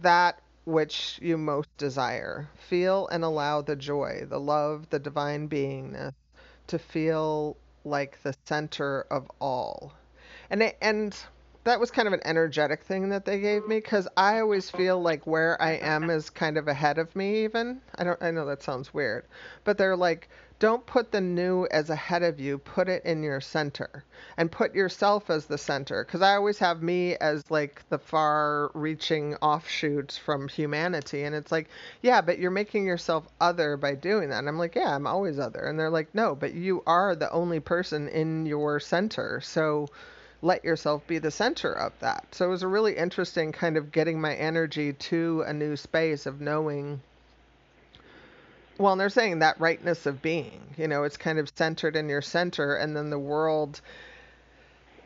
that 0.02 0.40
which 0.66 1.20
you 1.22 1.38
most 1.38 1.70
desire. 1.78 2.50
Feel 2.56 3.08
and 3.08 3.24
allow 3.24 3.62
the 3.62 3.76
joy, 3.76 4.26
the 4.28 4.40
love, 4.40 4.90
the 4.90 5.00
divine 5.00 5.48
beingness 5.48 6.14
to 6.68 6.80
feel 6.80 7.58
like 7.84 8.22
the 8.24 8.36
center 8.46 9.06
of 9.12 9.30
all. 9.40 9.94
And 10.50 10.64
it, 10.64 10.78
and 10.82 11.16
that 11.64 11.80
was 11.80 11.92
kind 11.92 12.08
of 12.08 12.14
an 12.14 12.22
energetic 12.26 12.84
thing 12.84 13.10
that 13.10 13.26
they 13.26 13.40
gave 13.40 13.68
me 13.68 13.78
because 13.78 14.08
I 14.16 14.40
always 14.40 14.70
feel 14.70 15.02
like 15.02 15.26
where 15.26 15.62
I 15.62 15.74
am 15.74 16.10
is 16.10 16.30
kind 16.30 16.58
of 16.58 16.68
ahead 16.68 16.98
of 16.98 17.16
me 17.16 17.44
even. 17.44 17.82
I 17.96 18.04
don't 18.04 18.22
I 18.22 18.32
know 18.32 18.46
that 18.46 18.64
sounds 18.64 18.94
weird, 18.94 19.26
but 19.64 19.78
they're 19.78 19.98
like 19.98 20.30
don't 20.58 20.86
put 20.86 21.12
the 21.12 21.20
new 21.20 21.68
as 21.70 21.90
ahead 21.90 22.24
of 22.24 22.40
you, 22.40 22.58
put 22.58 22.88
it 22.88 23.04
in 23.04 23.22
your 23.22 23.42
center 23.42 24.06
and 24.38 24.52
put 24.52 24.74
yourself 24.74 25.30
as 25.30 25.46
the 25.46 25.58
center 25.58 26.06
because 26.06 26.22
I 26.22 26.36
always 26.36 26.60
have 26.60 26.82
me 26.82 27.16
as 27.18 27.44
like 27.52 27.84
the 27.90 28.00
far 28.00 28.72
reaching 28.74 29.36
offshoots 29.36 30.18
from 30.18 30.48
humanity 30.48 31.24
and 31.24 31.36
it's 31.36 31.52
like, 31.52 31.68
yeah, 32.02 32.22
but 32.22 32.40
you're 32.40 32.52
making 32.52 32.86
yourself 32.86 33.28
other 33.42 33.76
by 33.76 33.96
doing 33.96 34.30
that. 34.30 34.40
And 34.40 34.48
I'm 34.48 34.58
like, 34.58 34.76
yeah, 34.76 34.96
I'm 34.96 35.08
always 35.08 35.40
other. 35.40 35.60
And 35.60 35.78
they're 35.78 35.90
like, 35.90 36.16
no, 36.16 36.36
but 36.36 36.54
you 36.54 36.84
are 36.88 37.16
the 37.16 37.32
only 37.32 37.60
person 37.60 38.08
in 38.08 38.46
your 38.46 38.80
center. 38.80 39.42
So 39.42 39.90
let 40.42 40.64
yourself 40.64 41.06
be 41.08 41.18
the 41.18 41.32
center 41.32 41.74
of 41.74 41.92
that. 42.00 42.28
So 42.32 42.46
it 42.46 42.50
was 42.50 42.64
a 42.64 42.68
really 42.68 42.96
interesting 42.96 43.52
kind 43.52 43.76
of 43.76 43.92
getting 43.92 44.22
my 44.22 44.36
energy 44.36 44.94
to 44.94 45.44
a 45.46 45.54
new 45.54 45.76
space 45.76 46.26
of 46.26 46.40
knowing 46.40 47.02
well, 48.78 48.94
and 48.94 49.02
they're 49.02 49.10
saying 49.10 49.40
that 49.40 49.60
rightness 49.60 50.06
of 50.06 50.22
being, 50.22 50.62
you 50.78 50.88
know, 50.88 51.04
it's 51.04 51.18
kind 51.18 51.40
of 51.40 51.52
centered 51.56 51.96
in 51.96 52.10
your 52.10 52.22
center, 52.22 52.76
and 52.76 52.96
then 52.96 53.10
the 53.10 53.20
world, 53.20 53.82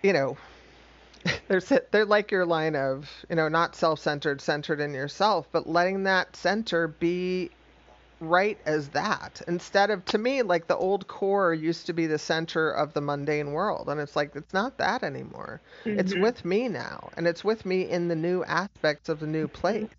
you 0.02 0.14
know, 0.14 0.38
they're 1.48 1.62
they're 1.92 2.06
like 2.06 2.32
your 2.32 2.46
line 2.46 2.76
of, 2.76 3.10
you 3.30 3.36
know, 3.36 3.48
not 3.48 3.76
self-centered, 3.76 4.42
centered 4.42 4.80
in 4.80 4.94
yourself, 4.94 5.48
but 5.52 5.68
letting 5.68 6.04
that 6.04 6.36
center 6.36 6.88
be 6.88 7.52
right 8.22 8.58
as 8.66 8.90
that 8.90 9.42
instead 9.48 9.90
of 9.90 10.04
to 10.04 10.18
me 10.18 10.42
like 10.42 10.68
the 10.68 10.76
old 10.76 11.08
core 11.08 11.54
used 11.54 11.86
to 11.86 11.94
be 11.94 12.06
the 12.06 12.20
center 12.20 12.70
of 12.70 12.94
the 12.94 13.00
mundane 13.00 13.54
world 13.54 13.88
and 13.88 14.00
it's 14.00 14.16
like 14.16 14.36
it's 14.36 14.54
not 14.54 14.78
that 14.78 15.04
anymore 15.04 15.62
mm-hmm. 15.86 15.98
it's 15.98 16.14
with 16.16 16.44
me 16.44 16.68
now 16.68 17.10
and 17.16 17.26
it's 17.26 17.46
with 17.46 17.66
me 17.66 17.90
in 17.90 18.10
the 18.10 18.16
new 18.16 18.44
aspects 18.44 19.08
of 19.08 19.22
the 19.22 19.28
new 19.28 19.48
mm-hmm. 19.48 19.62
place 19.62 19.90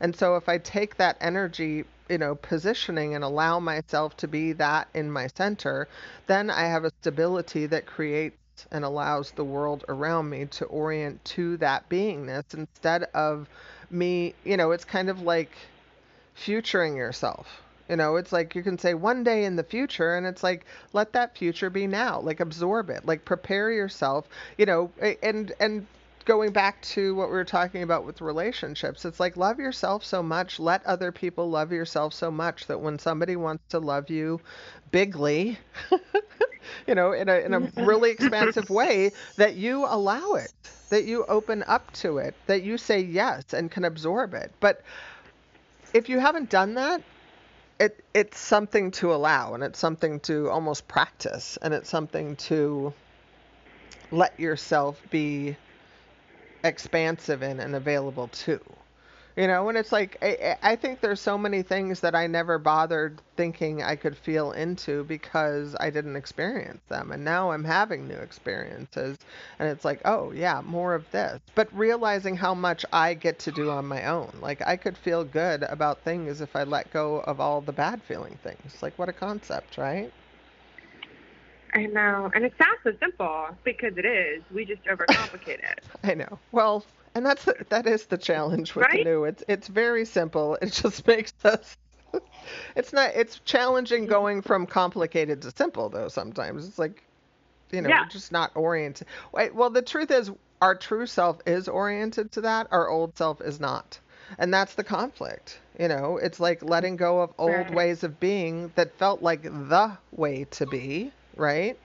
and 0.00 0.14
so 0.16 0.34
if 0.34 0.48
i 0.48 0.58
take 0.58 0.96
that 0.96 1.16
energy 1.20 1.84
you 2.08 2.18
know 2.18 2.34
positioning 2.34 3.14
and 3.14 3.24
allow 3.24 3.58
myself 3.60 4.16
to 4.16 4.28
be 4.28 4.52
that 4.52 4.88
in 4.94 5.10
my 5.10 5.26
center 5.26 5.88
then 6.26 6.50
i 6.50 6.62
have 6.62 6.84
a 6.84 6.90
stability 7.00 7.66
that 7.66 7.86
creates 7.86 8.36
and 8.72 8.84
allows 8.84 9.30
the 9.32 9.44
world 9.44 9.84
around 9.88 10.28
me 10.28 10.44
to 10.46 10.64
orient 10.66 11.24
to 11.24 11.56
that 11.58 11.88
beingness 11.88 12.54
instead 12.54 13.04
of 13.14 13.48
me 13.90 14.34
you 14.44 14.56
know 14.56 14.72
it's 14.72 14.84
kind 14.84 15.08
of 15.08 15.22
like 15.22 15.50
futuring 16.34 16.96
yourself 16.96 17.62
you 17.88 17.96
know, 17.96 18.16
it's 18.16 18.32
like 18.32 18.54
you 18.54 18.62
can 18.62 18.78
say 18.78 18.92
one 18.92 19.24
day 19.24 19.44
in 19.44 19.56
the 19.56 19.62
future, 19.62 20.14
and 20.14 20.26
it's 20.26 20.42
like 20.42 20.66
let 20.92 21.12
that 21.14 21.36
future 21.36 21.70
be 21.70 21.86
now. 21.86 22.20
Like 22.20 22.40
absorb 22.40 22.90
it. 22.90 23.06
Like 23.06 23.24
prepare 23.24 23.70
yourself. 23.70 24.28
You 24.58 24.66
know, 24.66 24.90
and 25.22 25.52
and 25.58 25.86
going 26.28 26.52
back 26.52 26.80
to 26.82 27.14
what 27.14 27.28
we 27.28 27.34
were 27.34 27.44
talking 27.44 27.82
about 27.82 28.04
with 28.04 28.20
relationships, 28.20 29.06
it's 29.06 29.18
like 29.18 29.38
love 29.38 29.58
yourself 29.58 30.04
so 30.04 30.22
much, 30.22 30.60
let 30.60 30.84
other 30.84 31.10
people 31.10 31.48
love 31.48 31.72
yourself 31.72 32.12
so 32.12 32.30
much 32.30 32.66
that 32.66 32.78
when 32.78 32.98
somebody 32.98 33.34
wants 33.34 33.64
to 33.70 33.78
love 33.78 34.10
you 34.10 34.38
bigly, 34.90 35.58
you 36.86 36.94
know, 36.94 37.12
in 37.12 37.30
a 37.30 37.38
in 37.38 37.54
a 37.54 37.60
really 37.82 38.10
expansive 38.10 38.68
way, 38.80 39.10
that 39.36 39.56
you 39.56 39.86
allow 39.86 40.34
it, 40.34 40.52
that 40.90 41.06
you 41.06 41.24
open 41.24 41.64
up 41.66 41.90
to 41.94 42.18
it, 42.18 42.34
that 42.46 42.62
you 42.62 42.76
say 42.76 43.00
yes 43.00 43.54
and 43.54 43.70
can 43.70 43.86
absorb 43.86 44.34
it. 44.34 44.52
But 44.60 44.82
if 45.94 46.10
you 46.10 46.18
haven't 46.18 46.50
done 46.50 46.74
that, 46.74 47.00
it 47.80 48.04
it's 48.12 48.38
something 48.38 48.90
to 48.90 49.14
allow 49.14 49.54
and 49.54 49.64
it's 49.64 49.78
something 49.78 50.20
to 50.20 50.50
almost 50.50 50.86
practice 50.86 51.56
and 51.62 51.72
it's 51.72 51.88
something 51.88 52.36
to 52.36 52.92
let 54.10 54.38
yourself 54.38 55.00
be 55.10 55.56
expansive 56.64 57.42
in 57.42 57.60
and 57.60 57.74
available 57.74 58.28
to 58.28 58.60
you 59.38 59.46
know, 59.46 59.68
and 59.68 59.78
it's 59.78 59.92
like 59.92 60.16
I, 60.20 60.56
I 60.60 60.74
think 60.74 61.00
there's 61.00 61.20
so 61.20 61.38
many 61.38 61.62
things 61.62 62.00
that 62.00 62.16
I 62.16 62.26
never 62.26 62.58
bothered 62.58 63.20
thinking 63.36 63.84
I 63.84 63.94
could 63.94 64.16
feel 64.16 64.50
into 64.50 65.04
because 65.04 65.76
I 65.78 65.90
didn't 65.90 66.16
experience 66.16 66.80
them, 66.88 67.12
and 67.12 67.24
now 67.24 67.52
I'm 67.52 67.62
having 67.62 68.08
new 68.08 68.16
experiences, 68.16 69.16
and 69.60 69.68
it's 69.68 69.84
like, 69.84 70.00
oh 70.04 70.32
yeah, 70.32 70.60
more 70.64 70.92
of 70.92 71.08
this. 71.12 71.40
But 71.54 71.72
realizing 71.72 72.34
how 72.34 72.52
much 72.52 72.84
I 72.92 73.14
get 73.14 73.38
to 73.40 73.52
do 73.52 73.70
on 73.70 73.86
my 73.86 74.06
own, 74.06 74.32
like 74.40 74.60
I 74.66 74.76
could 74.76 74.98
feel 74.98 75.22
good 75.22 75.62
about 75.62 76.02
things 76.02 76.40
if 76.40 76.56
I 76.56 76.64
let 76.64 76.92
go 76.92 77.20
of 77.20 77.40
all 77.40 77.60
the 77.60 77.72
bad 77.72 78.02
feeling 78.02 78.40
things. 78.42 78.82
Like 78.82 78.98
what 78.98 79.08
a 79.08 79.12
concept, 79.12 79.78
right? 79.78 80.12
I 81.74 81.86
know, 81.86 82.30
and 82.34 82.44
it 82.44 82.52
sounds 82.58 82.78
so 82.82 82.92
simple 83.00 83.48
because 83.64 83.96
it 83.96 84.04
is. 84.04 84.42
We 84.52 84.64
just 84.64 84.84
overcomplicate 84.84 85.60
it. 85.60 85.84
I 86.04 86.14
know. 86.14 86.38
Well, 86.52 86.84
and 87.14 87.24
that's 87.24 87.44
the, 87.44 87.54
that 87.68 87.86
is 87.86 88.06
the 88.06 88.18
challenge 88.18 88.74
with 88.74 88.86
right? 88.86 89.04
the 89.04 89.10
new. 89.10 89.24
It's 89.24 89.42
it's 89.48 89.68
very 89.68 90.04
simple. 90.04 90.56
It 90.62 90.72
just 90.72 91.06
makes 91.06 91.34
us. 91.44 91.76
It's 92.74 92.92
not. 92.92 93.10
It's 93.14 93.40
challenging 93.40 94.06
going 94.06 94.42
from 94.42 94.66
complicated 94.66 95.42
to 95.42 95.50
simple 95.50 95.88
though. 95.88 96.08
Sometimes 96.08 96.66
it's 96.66 96.78
like, 96.78 97.02
you 97.70 97.82
know, 97.82 97.88
yeah. 97.88 98.02
we're 98.02 98.08
just 98.08 98.32
not 98.32 98.50
oriented. 98.54 99.06
Well, 99.32 99.70
the 99.70 99.82
truth 99.82 100.10
is, 100.10 100.30
our 100.62 100.74
true 100.74 101.06
self 101.06 101.38
is 101.46 101.68
oriented 101.68 102.32
to 102.32 102.40
that. 102.42 102.68
Our 102.70 102.88
old 102.88 103.16
self 103.16 103.40
is 103.40 103.60
not, 103.60 103.98
and 104.38 104.52
that's 104.52 104.74
the 104.74 104.84
conflict. 104.84 105.58
You 105.78 105.88
know, 105.88 106.16
it's 106.16 106.40
like 106.40 106.62
letting 106.62 106.96
go 106.96 107.20
of 107.20 107.32
old 107.38 107.50
right. 107.50 107.74
ways 107.74 108.02
of 108.04 108.18
being 108.18 108.72
that 108.74 108.96
felt 108.96 109.22
like 109.22 109.42
the 109.42 109.96
way 110.12 110.44
to 110.52 110.66
be, 110.66 111.12
right? 111.38 111.78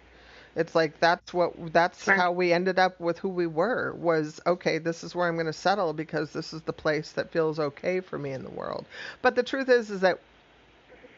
It's 0.56 0.76
like 0.76 1.00
that's 1.00 1.34
what 1.34 1.74
that's 1.74 2.08
right. 2.08 2.18
how 2.18 2.32
we 2.32 2.54
ended 2.54 2.78
up 2.78 3.00
with 3.00 3.18
who 3.18 3.30
we 3.30 3.48
were 3.48 3.94
was 3.94 4.40
okay, 4.46 4.78
this 4.78 5.04
is 5.04 5.16
where 5.16 5.28
I'm 5.28 5.36
going 5.36 5.48
to 5.48 5.54
settle 5.54 5.94
because 5.94 6.32
this 6.32 6.54
is 6.54 6.62
the 6.62 6.74
place 6.74 7.12
that 7.14 7.32
feels 7.32 7.60
okay 7.60 8.00
for 8.02 8.20
me 8.20 8.32
in 8.32 8.44
the 8.44 8.52
world. 8.52 8.86
But 9.22 9.36
the 9.36 9.44
truth 9.44 9.70
is 9.70 9.90
is 9.90 10.02
that 10.02 10.20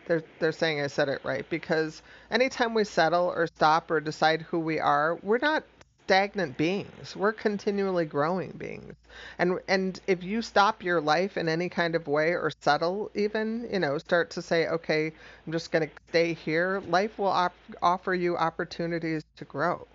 they're 0.08 0.24
they're 0.40 0.52
saying 0.52 0.82
I 0.82 0.88
said 0.88 1.10
it 1.10 1.22
right 1.24 1.48
because 1.50 2.02
anytime 2.32 2.74
we 2.74 2.84
settle 2.84 3.26
or 3.26 3.48
stop 3.48 3.92
or 3.92 4.00
decide 4.00 4.44
who 4.44 4.60
we 4.60 4.80
are, 4.80 5.18
we're 5.22 5.40
not 5.40 5.64
stagnant 6.06 6.56
beings. 6.56 7.16
We're 7.16 7.34
continually 7.34 8.06
growing 8.06 8.52
beings. 8.52 8.94
And 9.40 9.60
and 9.68 10.00
if 10.08 10.24
you 10.24 10.42
stop 10.42 10.84
your 10.84 11.02
life 11.02 11.36
in 11.36 11.50
any 11.50 11.68
kind 11.68 11.96
of 11.96 12.08
way 12.08 12.30
or 12.32 12.52
settle 12.62 13.12
even, 13.16 13.68
you 13.72 13.80
know, 13.80 13.98
start 13.98 14.30
to 14.32 14.42
say, 14.42 14.68
okay, 14.68 15.12
I'm 15.46 15.52
just 15.52 15.72
going 15.72 15.88
to 15.88 15.94
stay 16.10 16.34
here, 16.34 16.82
life 16.88 17.18
will 17.18 17.28
op- 17.28 17.56
offer 17.82 18.14
you 18.14 18.38
opportunities 18.38 19.24
to 19.38 19.46
grow. 19.46 19.88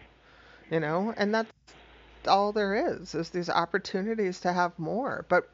You 0.71 0.81
know, 0.81 1.15
and 1.17 1.35
that's 1.35 1.53
all 2.27 2.53
there 2.53 2.93
is 2.93 3.15
is 3.15 3.31
these 3.31 3.49
opportunities 3.49 4.41
to 4.41 4.53
have 4.53 4.79
more. 4.79 5.25
But 5.29 5.49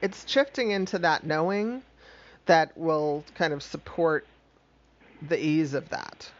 it's 0.00 0.28
shifting 0.28 0.70
into 0.70 0.98
that 1.00 1.24
knowing 1.24 1.82
that 2.46 2.76
will 2.76 3.24
kind 3.34 3.52
of 3.52 3.62
support 3.62 4.26
the 5.28 5.38
ease 5.38 5.74
of 5.74 5.88
that. 5.90 6.30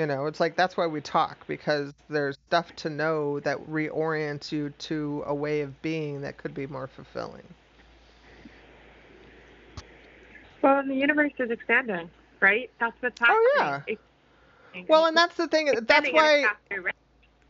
You 0.00 0.06
know, 0.06 0.24
it's 0.24 0.40
like 0.40 0.56
that's 0.56 0.78
why 0.78 0.86
we 0.86 1.02
talk 1.02 1.46
because 1.46 1.92
there's 2.08 2.38
stuff 2.48 2.74
to 2.76 2.88
know 2.88 3.38
that 3.40 3.58
reorients 3.68 4.50
you 4.50 4.70
to 4.78 5.22
a 5.26 5.34
way 5.34 5.60
of 5.60 5.82
being 5.82 6.22
that 6.22 6.38
could 6.38 6.54
be 6.54 6.66
more 6.66 6.86
fulfilling. 6.86 7.44
Well, 10.62 10.82
the 10.86 10.94
universe 10.94 11.32
is 11.38 11.50
expanding, 11.50 12.08
right? 12.40 12.70
That's 12.80 12.96
what's 13.00 13.20
oh, 13.20 13.26
happening. 13.26 13.42
Oh 13.58 13.92
yeah. 14.72 14.74
It's, 14.74 14.88
well, 14.88 15.04
and 15.04 15.14
that's 15.14 15.34
the 15.34 15.48
thing. 15.48 15.70
That's 15.86 16.10
why. 16.10 16.46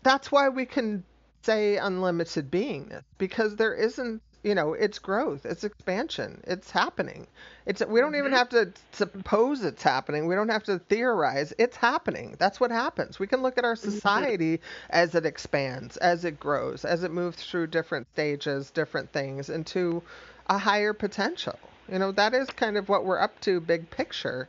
That's 0.03 0.33
why 0.33 0.49
we 0.49 0.67
can 0.67 1.05
say 1.43 1.77
unlimited 1.77 2.51
beingness 2.51 3.05
because 3.17 3.55
there 3.55 3.75
isn't 3.75 4.23
you 4.43 4.55
know 4.55 4.73
it's 4.73 4.99
growth 4.99 5.45
it's 5.45 5.65
expansion 5.65 6.41
it's 6.47 6.71
happening 6.71 7.27
it's 7.67 7.85
we 7.87 8.01
don't 8.01 8.15
even 8.15 8.27
mm-hmm. 8.27 8.37
have 8.37 8.49
to 8.49 8.73
suppose 8.93 9.63
it's 9.63 9.83
happening 9.83 10.27
we 10.27 10.35
don't 10.35 10.49
have 10.49 10.63
to 10.63 10.79
theorize 10.79 11.53
it's 11.59 11.77
happening 11.77 12.35
that's 12.39 12.59
what 12.59 12.71
happens 12.71 13.19
we 13.19 13.27
can 13.27 13.43
look 13.43 13.59
at 13.59 13.65
our 13.65 13.75
mm-hmm. 13.75 13.91
society 13.91 14.61
as 14.91 15.15
it 15.15 15.27
expands 15.27 15.97
as 15.99 16.25
it 16.25 16.41
grows 16.41 16.85
as 16.85 17.05
it 17.05 17.11
moves 17.11 17.45
through 17.45 17.67
different 17.67 18.07
stages 18.13 18.71
different 18.71 19.11
things 19.13 19.51
into 19.51 20.03
a 20.49 20.57
higher 20.57 20.93
potential 20.95 21.59
you 21.91 21.99
know 21.99 22.13
that 22.13 22.35
is 22.35 22.49
kind 22.51 22.77
of 22.77 22.89
what 22.89 23.05
we're 23.05 23.21
up 23.21 23.39
to 23.41 23.61
big 23.61 23.91
picture 23.91 24.49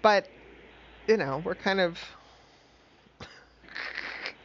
but 0.00 0.26
you 1.06 1.16
know 1.16 1.42
we're 1.44 1.54
kind 1.54 1.80
of 1.80 1.98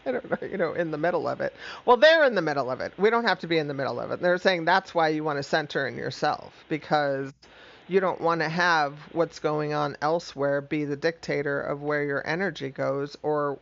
I 0.07 0.11
don't 0.11 0.29
know, 0.29 0.47
you 0.47 0.57
know, 0.57 0.73
in 0.73 0.91
the 0.91 0.97
middle 0.97 1.27
of 1.27 1.41
it. 1.41 1.53
Well, 1.85 1.97
they're 1.97 2.25
in 2.25 2.35
the 2.35 2.41
middle 2.41 2.69
of 2.69 2.79
it. 2.79 2.93
We 2.97 3.09
don't 3.09 3.25
have 3.25 3.39
to 3.39 3.47
be 3.47 3.57
in 3.57 3.67
the 3.67 3.73
middle 3.73 3.99
of 3.99 4.11
it. 4.11 4.21
They're 4.21 4.37
saying 4.37 4.65
that's 4.65 4.93
why 4.93 5.09
you 5.09 5.23
want 5.23 5.37
to 5.37 5.43
center 5.43 5.87
in 5.87 5.97
yourself 5.97 6.53
because 6.69 7.33
you 7.87 7.99
don't 7.99 8.21
want 8.21 8.41
to 8.41 8.49
have 8.49 8.97
what's 9.11 9.39
going 9.39 9.73
on 9.73 9.95
elsewhere 10.01 10.61
be 10.61 10.85
the 10.85 10.95
dictator 10.95 11.61
of 11.61 11.81
where 11.81 12.03
your 12.03 12.25
energy 12.27 12.69
goes 12.69 13.15
or 13.21 13.59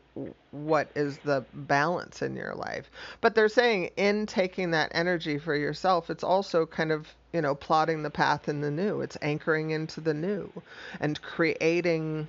what 0.51 0.89
is 0.95 1.17
the 1.19 1.45
balance 1.53 2.21
in 2.21 2.35
your 2.35 2.55
life. 2.55 2.89
But 3.21 3.35
they're 3.35 3.49
saying 3.49 3.91
in 3.97 4.25
taking 4.25 4.71
that 4.71 4.91
energy 4.93 5.37
for 5.37 5.55
yourself, 5.55 6.09
it's 6.09 6.23
also 6.23 6.65
kind 6.65 6.91
of, 6.91 7.07
you 7.33 7.41
know, 7.41 7.55
plotting 7.55 8.03
the 8.03 8.09
path 8.09 8.47
in 8.47 8.61
the 8.61 8.71
new. 8.71 9.01
It's 9.01 9.17
anchoring 9.21 9.71
into 9.71 9.99
the 9.99 10.13
new 10.13 10.51
and 10.99 11.21
creating 11.21 12.27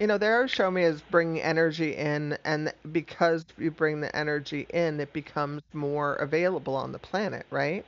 you 0.00 0.06
know, 0.06 0.18
always 0.18 0.50
show 0.50 0.70
me 0.70 0.82
is 0.82 1.02
bringing 1.10 1.42
energy 1.42 1.94
in, 1.94 2.38
and 2.42 2.72
because 2.90 3.44
you 3.58 3.70
bring 3.70 4.00
the 4.00 4.14
energy 4.16 4.66
in, 4.70 4.98
it 4.98 5.12
becomes 5.12 5.62
more 5.74 6.14
available 6.14 6.74
on 6.74 6.92
the 6.92 6.98
planet, 6.98 7.44
right? 7.50 7.84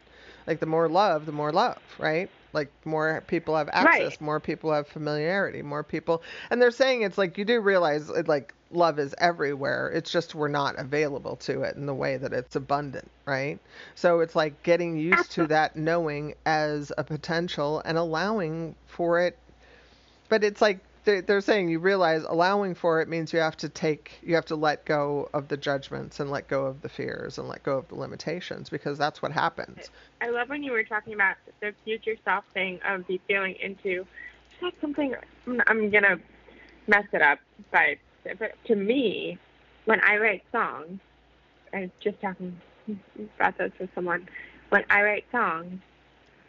Like 0.47 0.61
the 0.61 0.67
more 0.67 0.91
love, 0.91 1.25
the 1.25 1.33
more 1.33 1.53
love, 1.53 1.81
right? 1.99 2.29
Like 2.53 2.71
more 2.85 3.23
people 3.29 3.57
have 3.57 3.71
access, 3.73 4.11
right. 4.11 4.21
more 4.21 4.41
people 4.41 4.71
have 4.75 4.87
familiarity, 4.87 5.63
more 5.63 5.83
people, 5.83 6.23
and 6.51 6.61
they're 6.61 6.71
saying 6.71 7.01
it's 7.01 7.17
like 7.17 7.39
you 7.39 7.47
do 7.47 7.61
realize 7.61 8.11
it, 8.11 8.29
like 8.29 8.53
love 8.71 8.99
is 8.99 9.15
everywhere. 9.17 9.91
It's 9.95 10.11
just 10.11 10.35
we're 10.35 10.49
not 10.49 10.79
available 10.79 11.37
to 11.37 11.63
it 11.63 11.77
in 11.77 11.87
the 11.87 11.95
way 11.95 12.19
that 12.19 12.35
it's 12.35 12.57
abundant, 12.57 13.11
right? 13.25 13.59
So 13.95 14.21
it's 14.21 14.37
like 14.37 14.63
getting 14.63 14.99
used 14.99 15.33
to 15.33 15.47
that 15.47 15.77
knowing 15.77 16.35
as 16.45 16.93
a 16.99 17.05
potential 17.05 17.81
and 17.87 17.97
allowing 17.97 18.75
for 18.87 19.21
it. 19.21 19.39
But 20.29 20.45
it's 20.45 20.61
like 20.61 20.81
they're 21.05 21.41
saying 21.41 21.69
you 21.69 21.79
realize 21.79 22.23
allowing 22.29 22.75
for 22.75 23.01
it 23.01 23.09
means 23.09 23.33
you 23.33 23.39
have 23.41 23.57
to 23.57 23.69
take 23.69 24.19
you 24.23 24.35
have 24.35 24.45
to 24.45 24.57
let 24.57 24.85
go 24.85 25.29
of 25.35 25.49
the 25.49 25.57
judgments 25.57 26.21
and 26.21 26.31
let 26.31 26.49
go 26.49 26.67
of 26.67 26.81
the 26.83 26.89
fears 26.89 27.39
and 27.39 27.49
let 27.49 27.63
go 27.63 27.79
of 27.79 27.89
the 27.89 27.95
limitations 27.95 28.71
because 28.71 28.99
that's 28.99 29.21
what 29.21 29.33
happens 29.33 29.91
i 30.21 30.29
love 30.29 30.49
when 30.49 30.63
you 30.63 30.73
were 30.73 30.85
talking 30.85 31.15
about 31.15 31.37
the 31.61 31.75
future 31.85 32.15
self 32.25 32.45
thing 32.55 32.79
of 32.87 33.05
the 33.09 33.21
feeling 33.27 33.55
into 33.61 34.07
that's 34.61 34.81
something 34.81 35.15
i'm 35.67 35.91
gonna 35.91 36.19
mess 36.87 37.05
it 37.13 37.23
up 37.23 37.39
but 37.71 37.97
but 38.39 38.53
to 38.65 38.77
me 38.77 39.39
when 39.87 40.01
i 40.05 40.17
write 40.17 40.43
songs 40.53 41.01
i 41.75 41.81
was 41.81 41.91
just 42.01 42.21
talking 42.21 42.57
about 43.37 43.57
this 43.59 43.73
with 43.81 43.91
someone 43.95 44.29
when 44.69 44.85
i 44.89 45.03
write 45.03 45.25
songs 45.33 45.81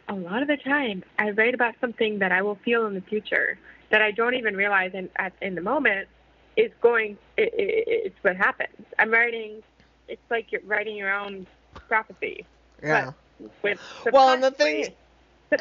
a 0.08 0.14
lot 0.14 0.42
of 0.42 0.48
the 0.48 0.56
time 0.58 1.02
i 1.18 1.30
write 1.30 1.54
about 1.54 1.74
something 1.80 2.20
that 2.20 2.30
i 2.30 2.40
will 2.40 2.58
feel 2.64 2.86
in 2.86 2.94
the 2.94 3.00
future 3.00 3.58
that 3.94 4.02
I 4.02 4.10
don't 4.10 4.34
even 4.34 4.56
realize 4.56 4.92
in 4.92 5.08
at, 5.20 5.32
in 5.40 5.54
the 5.54 5.60
moment 5.60 6.08
is 6.56 6.72
going. 6.80 7.16
It, 7.36 7.54
it, 7.54 7.84
it's 7.86 8.16
what 8.22 8.34
happens. 8.34 8.84
I'm 8.98 9.08
writing. 9.08 9.62
It's 10.08 10.20
like 10.30 10.50
you're 10.50 10.62
writing 10.64 10.96
your 10.96 11.14
own 11.14 11.46
prophecy. 11.86 12.44
Yeah. 12.82 13.12
With 13.62 13.78
well, 14.12 14.30
and 14.30 14.42
the 14.42 14.50
thing. 14.50 14.88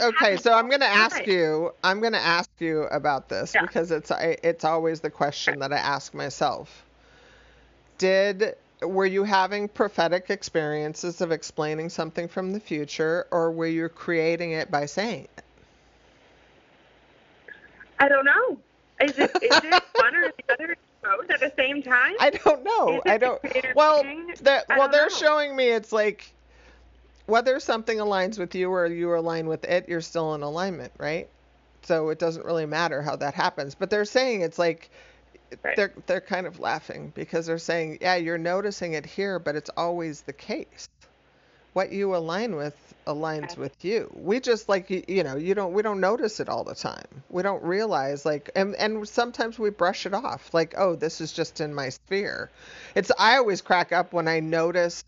Okay, 0.02 0.38
so 0.38 0.52
I'm 0.52 0.68
going 0.68 0.82
to 0.82 0.88
ask 0.88 1.28
you. 1.28 1.76
I'm 1.84 2.00
going 2.00 2.14
to 2.14 2.20
ask 2.20 2.50
you 2.58 2.86
about 2.86 3.30
this 3.30 3.54
yeah. 3.54 3.62
because 3.62 3.92
it's 3.92 4.12
it's 4.20 4.66
always 4.66 5.00
the 5.00 5.12
question 5.12 5.60
that 5.60 5.72
I 5.72 5.78
ask 5.78 6.16
myself. 6.16 6.88
Did 8.00 8.56
were 8.82 9.06
you 9.06 9.26
having 9.26 9.68
prophetic 9.68 10.32
experiences 10.32 11.22
of 11.22 11.32
explaining 11.32 11.90
something 11.90 12.28
from 12.28 12.52
the 12.52 12.60
future, 12.60 13.28
or 13.30 13.52
were 13.52 13.68
you 13.68 13.90
creating 13.90 14.54
it 14.54 14.72
by 14.72 14.88
saying? 14.88 15.28
I 18.04 18.10
don't 18.10 18.26
know. 18.26 18.58
Is 19.00 19.18
it 19.18 19.32
is 19.42 19.64
it 19.64 19.84
one 19.96 20.14
or 20.14 20.30
the 20.38 20.54
other 20.54 20.76
both 21.02 21.30
at 21.30 21.40
the 21.40 21.54
same 21.56 21.82
time? 21.82 22.16
I 22.20 22.32
don't 22.32 22.62
know. 22.62 23.02
I 23.06 23.18
don't. 23.18 23.42
Well, 23.76 24.04
the, 24.04 24.66
well, 24.68 24.90
they're 24.90 25.04
know. 25.04 25.16
showing 25.16 25.56
me 25.56 25.70
it's 25.70 25.94
like 25.94 26.30
whether 27.28 27.62
something 27.62 28.00
aligns 28.00 28.38
with 28.38 28.56
you 28.56 28.70
or 28.70 28.88
you 28.88 29.16
align 29.16 29.48
with 29.48 29.64
it, 29.64 29.88
you're 29.88 30.02
still 30.02 30.36
in 30.36 30.44
alignment, 30.44 30.92
right? 30.98 31.30
So 31.84 32.10
it 32.10 32.20
doesn't 32.20 32.46
really 32.46 32.66
matter 32.66 33.02
how 33.02 33.16
that 33.16 33.36
happens. 33.36 33.74
But 33.74 33.90
they're 33.90 34.04
saying 34.04 34.42
it's 34.42 34.60
like 34.60 34.90
right. 35.64 35.78
they're 35.78 35.94
they're 36.06 36.22
kind 36.22 36.46
of 36.46 36.60
laughing 36.60 37.14
because 37.16 37.46
they're 37.46 37.58
saying, 37.58 38.00
yeah, 38.02 38.16
you're 38.16 38.38
noticing 38.38 38.94
it 38.94 39.06
here, 39.06 39.40
but 39.40 39.56
it's 39.56 39.70
always 39.78 40.24
the 40.24 40.34
case 40.34 40.90
what 41.74 41.92
you 41.92 42.16
align 42.16 42.56
with 42.56 42.76
aligns 43.06 43.58
with 43.58 43.84
you. 43.84 44.10
We 44.16 44.40
just 44.40 44.70
like 44.70 44.90
you, 44.90 45.04
you 45.08 45.24
know, 45.24 45.36
you 45.36 45.54
don't 45.54 45.74
we 45.74 45.82
don't 45.82 46.00
notice 46.00 46.40
it 46.40 46.50
all 46.50 46.64
the 46.64 46.76
time. 46.76 47.06
We 47.30 47.44
don't 47.44 47.64
realize 47.64 48.26
like 48.26 48.50
and 48.56 48.76
and 48.76 49.08
sometimes 49.08 49.60
we 49.60 49.70
brush 49.70 50.06
it 50.06 50.14
off 50.14 50.54
like, 50.54 50.74
"Oh, 50.78 50.96
this 50.96 51.22
is 51.22 51.34
just 51.34 51.62
in 51.62 51.74
my 51.74 51.90
sphere." 51.90 52.50
It's 52.96 53.12
I 53.18 53.38
always 53.38 53.62
crack 53.62 53.92
up 53.92 54.14
when 54.14 54.28
I 54.28 54.40
notice 54.40 55.04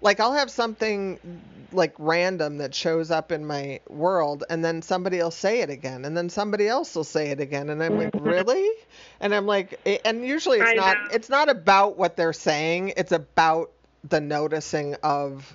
like 0.00 0.20
I'll 0.20 0.32
have 0.32 0.50
something 0.50 1.18
like 1.72 1.94
random 1.98 2.58
that 2.58 2.74
shows 2.74 3.10
up 3.10 3.30
in 3.30 3.44
my 3.46 3.80
world 3.88 4.44
and 4.50 4.64
then 4.64 4.82
somebody 4.82 5.18
will 5.18 5.30
say 5.30 5.60
it 5.60 5.70
again 5.70 6.04
and 6.04 6.16
then 6.16 6.28
somebody 6.28 6.66
else 6.66 6.94
will 6.96 7.04
say 7.04 7.30
it 7.30 7.40
again 7.40 7.68
and 7.70 7.82
I'm 7.82 7.96
like, 7.96 8.14
"Really?" 8.20 8.68
And 9.20 9.34
I'm 9.34 9.46
like 9.46 9.78
and 10.04 10.24
usually 10.24 10.58
it's 10.58 10.70
I 10.70 10.74
not 10.74 10.96
know. 10.96 11.08
it's 11.12 11.28
not 11.28 11.48
about 11.48 11.96
what 11.96 12.16
they're 12.16 12.32
saying, 12.32 12.94
it's 12.96 13.12
about 13.12 13.70
the 14.08 14.20
noticing 14.20 14.94
of 15.02 15.52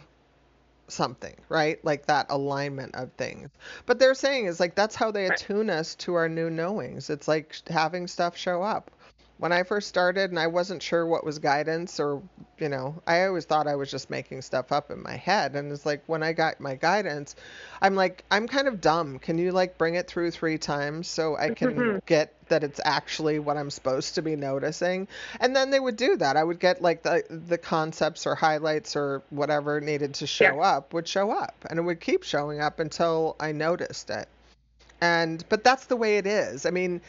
something, 0.87 1.35
right? 1.49 1.83
Like 1.83 2.05
that 2.07 2.27
alignment 2.29 2.95
of 2.95 3.11
things. 3.13 3.49
But 3.85 3.99
they're 3.99 4.15
saying 4.15 4.45
is 4.45 4.59
like 4.59 4.75
that's 4.75 4.95
how 4.95 5.11
they 5.11 5.25
attune 5.27 5.69
us 5.69 5.95
to 5.95 6.15
our 6.15 6.29
new 6.29 6.49
knowings. 6.49 7.09
It's 7.09 7.27
like 7.27 7.55
having 7.69 8.07
stuff 8.07 8.37
show 8.37 8.63
up 8.63 8.91
when 9.37 9.51
I 9.51 9.63
first 9.63 9.89
started 9.89 10.29
and 10.29 10.39
I 10.39 10.47
wasn't 10.47 10.81
sure 10.81 11.05
what 11.05 11.25
was 11.25 11.39
guidance 11.39 11.99
or, 11.99 12.21
you 12.57 12.69
know, 12.69 13.01
I 13.05 13.25
always 13.25 13.43
thought 13.43 13.67
I 13.67 13.75
was 13.75 13.91
just 13.91 14.09
making 14.09 14.41
stuff 14.43 14.71
up 14.71 14.91
in 14.91 15.03
my 15.03 15.17
head. 15.17 15.55
And 15.55 15.71
it's 15.71 15.85
like 15.85 16.03
when 16.07 16.23
I 16.23 16.31
got 16.31 16.61
my 16.61 16.75
guidance, 16.75 17.35
I'm 17.81 17.95
like, 17.95 18.23
I'm 18.31 18.47
kind 18.47 18.69
of 18.69 18.79
dumb. 18.79 19.19
Can 19.19 19.37
you 19.37 19.51
like 19.51 19.77
bring 19.77 19.95
it 19.95 20.07
through 20.07 20.31
three 20.31 20.57
times 20.57 21.09
so 21.09 21.35
I 21.35 21.49
can 21.49 22.01
get 22.05 22.33
that 22.47 22.63
it's 22.63 22.79
actually 22.85 23.39
what 23.39 23.57
I'm 23.57 23.69
supposed 23.69 24.15
to 24.15 24.21
be 24.21 24.37
noticing? 24.37 25.09
And 25.41 25.53
then 25.53 25.69
they 25.69 25.81
would 25.81 25.97
do 25.97 26.15
that. 26.15 26.37
I 26.37 26.43
would 26.43 26.59
get 26.59 26.81
like 26.81 27.03
the 27.03 27.23
the 27.29 27.57
concepts 27.57 28.25
or 28.25 28.35
highlights 28.35 28.95
or 28.95 29.21
whatever 29.31 29.81
needed 29.81 30.13
to 30.15 30.27
show 30.27 30.55
yeah. 30.55 30.77
up 30.77 30.93
would 30.93 31.09
show 31.09 31.31
up 31.31 31.55
and 31.69 31.77
it 31.77 31.81
would 31.81 31.99
keep 31.99 32.23
showing 32.23 32.61
up 32.61 32.79
until 32.79 33.35
I 33.39 33.51
noticed 33.51 34.09
it 34.09 34.29
and 35.01 35.43
but 35.49 35.63
that's 35.63 35.85
the 35.87 35.95
way 35.95 36.17
it 36.17 36.25
is 36.25 36.65
i 36.65 36.69
mean 36.69 37.01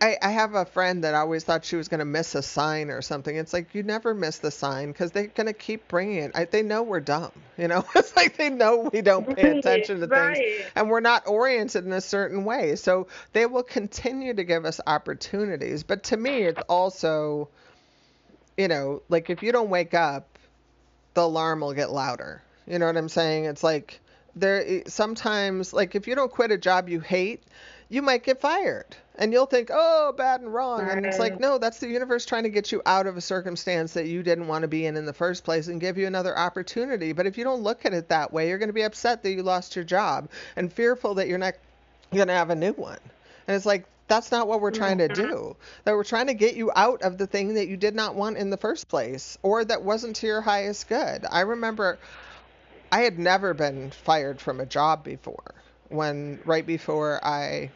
I, 0.00 0.16
I 0.20 0.30
have 0.30 0.54
a 0.54 0.66
friend 0.66 1.04
that 1.04 1.14
always 1.14 1.44
thought 1.44 1.64
she 1.64 1.76
was 1.76 1.88
going 1.88 2.00
to 2.00 2.04
miss 2.04 2.34
a 2.34 2.42
sign 2.42 2.90
or 2.90 3.00
something. 3.00 3.34
It's 3.34 3.52
like 3.52 3.74
you 3.74 3.82
never 3.82 4.12
miss 4.12 4.38
the 4.38 4.50
sign 4.50 4.88
because 4.88 5.10
they're 5.12 5.28
going 5.28 5.46
to 5.46 5.54
keep 5.54 5.88
bringing 5.88 6.18
it. 6.18 6.32
I, 6.34 6.44
they 6.44 6.62
know 6.62 6.82
we're 6.82 7.00
dumb, 7.00 7.32
you 7.58 7.68
know. 7.68 7.84
It's 7.94 8.14
like 8.14 8.36
they 8.36 8.50
know 8.50 8.90
we 8.92 9.00
don't 9.00 9.34
pay 9.34 9.58
attention 9.58 10.00
to 10.00 10.06
right. 10.06 10.36
things 10.36 10.70
and 10.74 10.90
we're 10.90 11.00
not 11.00 11.26
oriented 11.26 11.86
in 11.86 11.92
a 11.92 12.00
certain 12.00 12.44
way. 12.44 12.76
So 12.76 13.06
they 13.32 13.46
will 13.46 13.62
continue 13.62 14.34
to 14.34 14.44
give 14.44 14.64
us 14.64 14.80
opportunities. 14.86 15.82
But 15.82 16.04
to 16.04 16.16
me, 16.16 16.42
it's 16.42 16.62
also 16.68 17.48
you 18.56 18.68
know, 18.68 19.02
like 19.08 19.30
if 19.30 19.42
you 19.42 19.52
don't 19.52 19.68
wake 19.68 19.94
up, 19.94 20.38
the 21.14 21.22
alarm 21.22 21.60
will 21.60 21.74
get 21.74 21.90
louder. 21.90 22.42
You 22.66 22.78
know 22.78 22.86
what 22.86 22.96
I'm 22.96 23.08
saying? 23.08 23.44
It's 23.44 23.62
like 23.62 24.00
there 24.34 24.82
sometimes 24.86 25.72
like 25.72 25.94
if 25.94 26.06
you 26.06 26.14
don't 26.14 26.30
quit 26.30 26.50
a 26.50 26.58
job 26.58 26.88
you 26.88 27.00
hate, 27.00 27.42
you 27.88 28.02
might 28.02 28.24
get 28.24 28.40
fired. 28.40 28.96
And 29.18 29.32
you'll 29.32 29.46
think, 29.46 29.70
"Oh, 29.72 30.12
bad 30.12 30.42
and 30.42 30.52
wrong." 30.52 30.80
And 30.90 31.06
it's 31.06 31.18
like, 31.18 31.40
"No, 31.40 31.56
that's 31.56 31.78
the 31.78 31.88
universe 31.88 32.26
trying 32.26 32.42
to 32.42 32.50
get 32.50 32.70
you 32.70 32.82
out 32.84 33.06
of 33.06 33.16
a 33.16 33.20
circumstance 33.22 33.94
that 33.94 34.06
you 34.06 34.22
didn't 34.22 34.46
want 34.46 34.62
to 34.62 34.68
be 34.68 34.84
in 34.84 34.96
in 34.96 35.06
the 35.06 35.12
first 35.14 35.42
place 35.42 35.68
and 35.68 35.80
give 35.80 35.96
you 35.96 36.06
another 36.06 36.36
opportunity." 36.36 37.12
But 37.12 37.26
if 37.26 37.38
you 37.38 37.44
don't 37.44 37.62
look 37.62 37.86
at 37.86 37.94
it 37.94 38.10
that 38.10 38.32
way, 38.32 38.48
you're 38.48 38.58
going 38.58 38.68
to 38.68 38.74
be 38.74 38.82
upset 38.82 39.22
that 39.22 39.30
you 39.30 39.42
lost 39.42 39.74
your 39.74 39.86
job 39.86 40.28
and 40.54 40.70
fearful 40.70 41.14
that 41.14 41.28
you're 41.28 41.38
not 41.38 41.54
going 42.12 42.28
to 42.28 42.34
have 42.34 42.50
a 42.50 42.54
new 42.54 42.72
one. 42.72 42.98
And 43.48 43.56
it's 43.56 43.64
like 43.64 43.86
that's 44.08 44.30
not 44.30 44.46
what 44.46 44.60
we're 44.60 44.70
trying 44.70 44.98
to 44.98 45.08
mm-hmm. 45.08 45.28
do. 45.28 45.56
That 45.84 45.94
we're 45.94 46.04
trying 46.04 46.26
to 46.26 46.34
get 46.34 46.56
you 46.56 46.70
out 46.76 47.02
of 47.02 47.16
the 47.16 47.26
thing 47.26 47.54
that 47.54 47.68
you 47.68 47.78
did 47.78 47.94
not 47.94 48.14
want 48.14 48.36
in 48.36 48.50
the 48.50 48.56
first 48.56 48.88
place 48.88 49.38
or 49.42 49.64
that 49.64 49.82
wasn't 49.82 50.16
to 50.16 50.26
your 50.26 50.42
highest 50.42 50.88
good. 50.88 51.24
I 51.30 51.40
remember 51.40 51.98
I 52.92 53.00
had 53.00 53.18
never 53.18 53.54
been 53.54 53.90
fired 53.90 54.40
from 54.40 54.60
a 54.60 54.66
job 54.66 55.04
before 55.04 55.54
when 55.88 56.40
right 56.44 56.66
before 56.66 57.24
I 57.24 57.70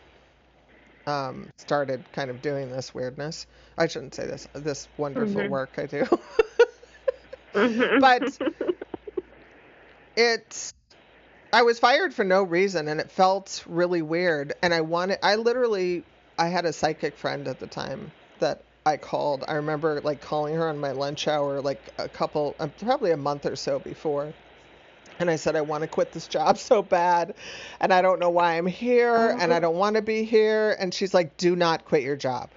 um, 1.07 1.49
started 1.57 2.05
kind 2.13 2.31
of 2.31 2.43
doing 2.43 2.71
this 2.71 2.95
weirdness. 2.95 3.47
I 3.79 3.87
shouldn't 3.87 4.15
say 4.15 4.27
this 4.27 4.49
this 4.53 4.89
wonderful 4.97 5.43
mm-hmm. 5.43 5.51
work 5.51 5.71
I 5.77 5.87
do. 5.87 6.05
mm-hmm. 7.55 8.01
But 8.01 8.39
it 10.17 10.73
I 11.53 11.63
was 11.63 11.79
fired 11.79 12.15
for 12.15 12.25
no 12.25 12.43
reason 12.43 12.89
and 12.89 13.01
it 13.01 13.11
felt 13.11 13.65
really 13.67 14.03
weird 14.03 14.53
and 14.63 14.73
I 14.73 14.83
wanted 14.83 15.19
I 15.23 15.37
literally 15.37 16.05
I 16.39 16.49
had 16.49 16.65
a 16.65 16.73
psychic 16.73 17.17
friend 17.17 17.49
at 17.49 17.59
the 17.59 17.67
time 17.67 18.13
that 18.39 18.63
I 18.87 18.97
called. 18.97 19.45
I 19.47 19.55
remember 19.55 20.01
like 20.01 20.21
calling 20.21 20.55
her 20.55 20.69
on 20.69 20.79
my 20.79 20.93
lunch 20.93 21.29
hour 21.29 21.61
like 21.61 21.83
a 21.99 22.09
couple 22.09 22.55
uh, 22.59 22.69
probably 22.79 23.11
a 23.11 23.17
month 23.17 23.47
or 23.47 23.57
so 23.57 23.79
before 23.79 24.33
and 25.21 25.31
I 25.31 25.37
said, 25.37 25.55
I 25.55 25.61
want 25.61 25.83
to 25.83 25.89
quit 25.89 26.13
this 26.13 26.27
job 26.27 26.59
so 26.59 26.83
bad. 26.83 27.35
And 27.79 27.93
I 27.93 28.03
don't 28.03 28.19
know 28.19 28.31
why 28.31 28.57
I'm 28.57 28.67
here. 28.67 29.15
Oh, 29.15 29.39
and 29.39 29.53
I 29.53 29.61
don't 29.61 29.77
want 29.77 29.97
to 29.97 30.03
be 30.03 30.25
here. 30.25 30.77
And 30.81 30.93
she's 30.93 31.15
like, 31.15 31.37
Do 31.37 31.55
not 31.55 31.85
quit 31.85 32.03
your 32.03 32.17
job. 32.17 32.51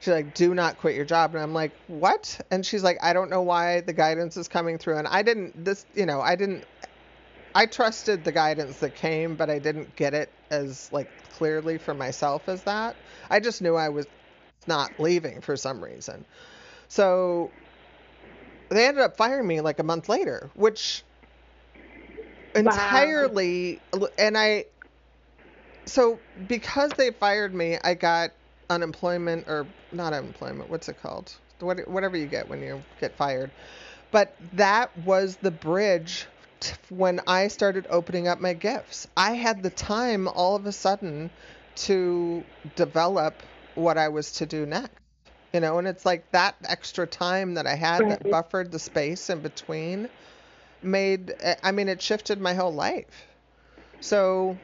She's 0.00 0.12
like, 0.12 0.34
Do 0.34 0.54
not 0.54 0.78
quit 0.78 0.94
your 0.94 1.04
job. 1.04 1.34
And 1.34 1.42
I'm 1.42 1.52
like, 1.52 1.72
What? 1.88 2.40
And 2.50 2.64
she's 2.64 2.82
like, 2.82 2.98
I 3.02 3.12
don't 3.12 3.28
know 3.28 3.42
why 3.42 3.80
the 3.80 3.92
guidance 3.92 4.36
is 4.36 4.48
coming 4.48 4.78
through. 4.78 4.98
And 4.98 5.08
I 5.08 5.22
didn't, 5.22 5.64
this, 5.64 5.84
you 5.94 6.06
know, 6.06 6.20
I 6.20 6.36
didn't, 6.36 6.64
I 7.54 7.66
trusted 7.66 8.22
the 8.22 8.32
guidance 8.32 8.78
that 8.78 8.94
came, 8.94 9.34
but 9.34 9.50
I 9.50 9.58
didn't 9.58 9.96
get 9.96 10.14
it 10.14 10.30
as 10.50 10.90
like 10.92 11.10
clearly 11.32 11.76
for 11.78 11.94
myself 11.94 12.48
as 12.48 12.62
that. 12.62 12.96
I 13.28 13.40
just 13.40 13.60
knew 13.60 13.74
I 13.74 13.88
was 13.88 14.06
not 14.68 14.92
leaving 15.00 15.40
for 15.40 15.56
some 15.56 15.82
reason. 15.82 16.24
So 16.88 17.50
they 18.68 18.86
ended 18.86 19.02
up 19.02 19.16
firing 19.16 19.46
me 19.46 19.60
like 19.60 19.78
a 19.78 19.82
month 19.82 20.08
later, 20.08 20.50
which 20.54 21.02
entirely 22.56 23.80
wow. 23.92 24.08
and 24.18 24.36
I 24.36 24.64
so 25.86 26.18
because 26.48 26.90
they 26.92 27.10
fired 27.12 27.54
me, 27.54 27.78
I 27.82 27.94
got 27.94 28.30
unemployment 28.68 29.46
or 29.48 29.66
not 29.92 30.12
unemployment, 30.12 30.68
what's 30.68 30.88
it 30.88 31.00
called? 31.00 31.32
What, 31.60 31.88
whatever 31.88 32.16
you 32.16 32.26
get 32.26 32.48
when 32.48 32.60
you 32.60 32.82
get 33.00 33.16
fired. 33.16 33.50
But 34.10 34.34
that 34.54 34.96
was 34.98 35.36
the 35.36 35.50
bridge 35.50 36.26
when 36.90 37.20
I 37.26 37.48
started 37.48 37.86
opening 37.88 38.28
up 38.28 38.40
my 38.40 38.52
gifts. 38.52 39.06
I 39.16 39.32
had 39.32 39.62
the 39.62 39.70
time 39.70 40.28
all 40.28 40.56
of 40.56 40.66
a 40.66 40.72
sudden 40.72 41.30
to 41.76 42.44
develop 42.74 43.34
what 43.74 43.98
I 43.98 44.08
was 44.08 44.32
to 44.32 44.46
do 44.46 44.66
next. 44.66 44.92
You 45.52 45.60
know, 45.60 45.78
and 45.78 45.88
it's 45.88 46.04
like 46.04 46.30
that 46.32 46.56
extra 46.68 47.06
time 47.06 47.54
that 47.54 47.66
I 47.66 47.76
had 47.76 48.10
that 48.10 48.28
buffered 48.28 48.72
the 48.72 48.78
space 48.78 49.30
in 49.30 49.40
between 49.40 50.08
made 50.86 51.34
I 51.62 51.72
mean 51.72 51.88
it 51.88 52.00
shifted 52.02 52.40
my 52.40 52.54
whole 52.54 52.74
life. 52.74 53.26
So 54.00 54.56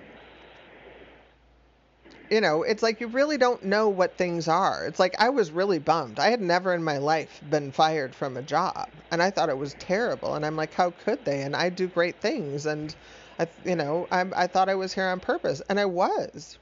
you 2.30 2.40
know, 2.40 2.62
it's 2.62 2.82
like 2.82 2.98
you 3.00 3.08
really 3.08 3.36
don't 3.36 3.62
know 3.62 3.90
what 3.90 4.16
things 4.16 4.48
are. 4.48 4.86
It's 4.86 4.98
like 4.98 5.14
I 5.18 5.28
was 5.28 5.50
really 5.50 5.78
bummed. 5.78 6.18
I 6.18 6.30
had 6.30 6.40
never 6.40 6.72
in 6.72 6.82
my 6.82 6.96
life 6.96 7.42
been 7.50 7.70
fired 7.72 8.14
from 8.14 8.38
a 8.38 8.42
job, 8.42 8.88
and 9.10 9.22
I 9.22 9.30
thought 9.30 9.50
it 9.50 9.58
was 9.58 9.74
terrible. 9.74 10.34
And 10.34 10.46
I'm 10.46 10.56
like, 10.56 10.72
how 10.72 10.90
could 10.90 11.26
they? 11.26 11.42
And 11.42 11.54
I 11.54 11.68
do 11.68 11.86
great 11.86 12.20
things, 12.22 12.64
and 12.64 12.96
I, 13.38 13.48
you 13.66 13.76
know, 13.76 14.08
I, 14.10 14.24
I 14.34 14.46
thought 14.46 14.70
I 14.70 14.74
was 14.76 14.94
here 14.94 15.08
on 15.08 15.20
purpose, 15.20 15.60
and 15.68 15.78
I 15.78 15.84
was 15.84 16.56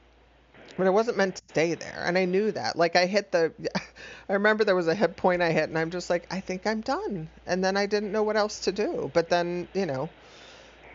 but 0.76 0.86
I 0.86 0.90
wasn't 0.90 1.16
meant 1.16 1.36
to 1.36 1.42
stay 1.48 1.74
there. 1.74 2.02
And 2.04 2.16
I 2.16 2.24
knew 2.24 2.52
that. 2.52 2.76
Like 2.76 2.96
I 2.96 3.06
hit 3.06 3.32
the 3.32 3.52
I 4.28 4.32
remember 4.32 4.64
there 4.64 4.76
was 4.76 4.88
a 4.88 4.94
hit 4.94 5.16
point 5.16 5.42
I 5.42 5.52
hit 5.52 5.68
and 5.68 5.78
I'm 5.78 5.90
just 5.90 6.10
like, 6.10 6.26
I 6.30 6.40
think 6.40 6.66
I'm 6.66 6.80
done. 6.80 7.28
And 7.46 7.64
then 7.64 7.76
I 7.76 7.86
didn't 7.86 8.12
know 8.12 8.22
what 8.22 8.36
else 8.36 8.60
to 8.60 8.72
do. 8.72 9.10
But 9.12 9.28
then, 9.28 9.68
you 9.74 9.86
know, 9.86 10.08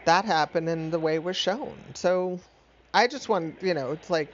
that 0.05 0.25
happened 0.25 0.69
and 0.69 0.91
the 0.91 0.99
way 0.99 1.19
was 1.19 1.35
shown. 1.35 1.75
So 1.93 2.39
I 2.93 3.07
just 3.07 3.29
want, 3.29 3.61
you 3.61 3.73
know, 3.73 3.91
it's 3.91 4.09
like 4.09 4.31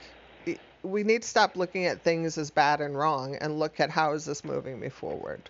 we 0.82 1.04
need 1.04 1.22
to 1.22 1.28
stop 1.28 1.56
looking 1.56 1.86
at 1.86 2.02
things 2.02 2.36
as 2.38 2.50
bad 2.50 2.80
and 2.80 2.96
wrong 2.96 3.36
and 3.36 3.58
look 3.58 3.78
at 3.80 3.90
how 3.90 4.12
is 4.12 4.24
this 4.24 4.44
moving 4.44 4.80
me 4.80 4.88
forward 4.88 5.40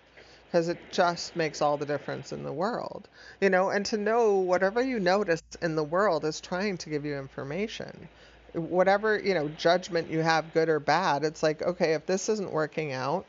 because 0.45 0.67
it 0.67 0.77
just 0.91 1.35
makes 1.35 1.61
all 1.61 1.77
the 1.77 1.85
difference 1.85 2.31
in 2.31 2.43
the 2.43 2.53
world 2.53 3.07
you 3.41 3.49
know 3.49 3.69
and 3.69 3.85
to 3.85 3.97
know 3.97 4.35
whatever 4.35 4.81
you 4.81 4.99
notice 4.99 5.41
in 5.61 5.75
the 5.75 5.83
world 5.83 6.23
is 6.23 6.39
trying 6.39 6.77
to 6.77 6.89
give 6.89 7.03
you 7.05 7.17
information 7.17 8.07
whatever 8.53 9.19
you 9.19 9.33
know 9.33 9.49
judgment 9.49 10.09
you 10.09 10.19
have 10.19 10.53
good 10.53 10.69
or 10.69 10.79
bad 10.79 11.23
it's 11.23 11.41
like 11.43 11.61
okay 11.61 11.93
if 11.93 12.05
this 12.05 12.29
isn't 12.29 12.51
working 12.51 12.91
out 12.91 13.25